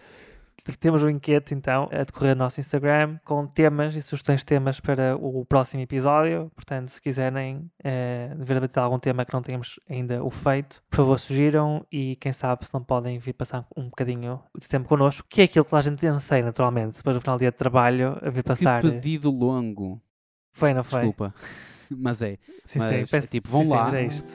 Temos 0.77 1.03
um 1.03 1.09
enquete 1.09 1.53
então 1.53 1.89
a 1.91 2.03
decorrer 2.03 2.35
no 2.35 2.43
nosso 2.43 2.59
Instagram 2.59 3.17
com 3.25 3.45
temas 3.47 3.95
e 3.95 4.01
sugestões 4.01 4.41
de 4.41 4.45
temas 4.45 4.79
para 4.79 5.15
o 5.15 5.45
próximo 5.45 5.81
episódio. 5.83 6.51
Portanto, 6.55 6.89
se 6.89 7.01
quiserem 7.01 7.69
eh, 7.83 8.33
debater 8.37 8.79
algum 8.79 8.99
tema 8.99 9.25
que 9.25 9.33
não 9.33 9.41
tenhamos 9.41 9.79
ainda 9.89 10.23
o 10.23 10.29
feito, 10.29 10.81
por 10.89 10.97
favor, 10.97 11.19
sugiram 11.19 11.85
e 11.91 12.15
quem 12.17 12.31
sabe 12.31 12.65
se 12.65 12.73
não 12.73 12.83
podem 12.83 13.17
vir 13.19 13.33
passar 13.33 13.65
um 13.75 13.85
bocadinho 13.85 14.39
de 14.57 14.67
tempo 14.67 14.87
connosco, 14.87 15.25
que 15.29 15.41
é 15.41 15.43
aquilo 15.45 15.65
que 15.65 15.75
a 15.75 15.81
gente 15.81 16.05
anseia 16.07 16.43
naturalmente, 16.43 16.97
depois 16.97 17.15
do 17.15 17.21
final 17.21 17.37
do 17.37 17.39
dia 17.39 17.51
de 17.51 17.57
trabalho, 17.57 18.17
a 18.21 18.29
vir 18.29 18.43
passar. 18.43 18.81
Que 18.81 18.91
pedido 18.91 19.31
longo. 19.31 20.01
Foi, 20.53 20.73
não 20.73 20.83
foi? 20.83 21.01
Desculpa. 21.01 21.33
Mas 21.91 22.21
é. 22.21 22.37
Sim, 22.63 22.79
mas 22.79 23.09
sim, 23.09 23.17
é 23.17 23.21
tipo, 23.21 23.47
vão 23.47 23.63
sim, 23.63 23.69
lá, 23.69 23.91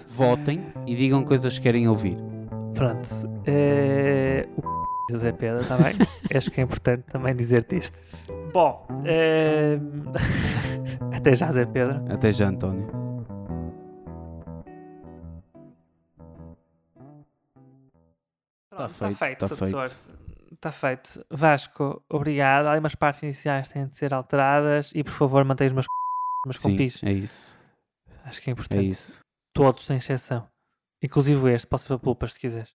votem 0.08 0.66
e 0.88 0.96
digam 0.96 1.22
coisas 1.22 1.56
que 1.56 1.62
querem 1.62 1.86
ouvir. 1.86 2.16
Pronto. 2.74 3.08
eh, 3.46 4.48
o 4.56 4.83
José 5.10 5.32
Pedro, 5.32 5.60
está 5.60 5.76
bem? 5.76 5.94
Acho 6.36 6.50
que 6.50 6.60
é 6.60 6.64
importante 6.64 7.02
também 7.04 7.34
dizer-te 7.34 7.76
isto. 7.76 7.98
Bom, 8.52 8.86
eh, 9.04 9.78
até 11.14 11.34
já, 11.34 11.50
Zé 11.52 11.66
Pedro. 11.66 12.02
Até 12.12 12.32
já, 12.32 12.48
António. 12.48 12.88
Feito, 18.88 19.08
tá 19.48 19.48
feito. 19.48 19.48
doutor. 19.48 19.84
Está 20.52 20.72
feito. 20.72 21.24
Vasco, 21.30 22.02
obrigado. 22.08 22.66
Há 22.66 22.78
umas 22.78 22.94
partes 22.94 23.22
iniciais 23.22 23.68
que 23.68 23.74
têm 23.74 23.86
de 23.86 23.96
ser 23.96 24.12
alteradas 24.12 24.90
e, 24.94 25.04
por 25.04 25.12
favor, 25.12 25.44
mantenha 25.44 25.68
os 25.68 25.74
meus, 25.74 25.86
meus 26.46 26.60
Sim, 26.60 26.70
compis. 26.70 27.00
é 27.04 27.12
isso. 27.12 27.56
Acho 28.24 28.40
que 28.40 28.50
é 28.50 28.52
É 28.52 28.52
importante. 28.52 28.88
isso. 28.88 29.20
Todos, 29.52 29.84
sem 29.86 29.98
exceção. 29.98 30.48
Inclusive 31.02 31.52
este. 31.52 31.66
Posso 31.66 31.86
ir 31.86 31.88
para 31.88 31.98
pulpas 31.98 32.32
se 32.34 32.40
quiseres. 32.40 32.72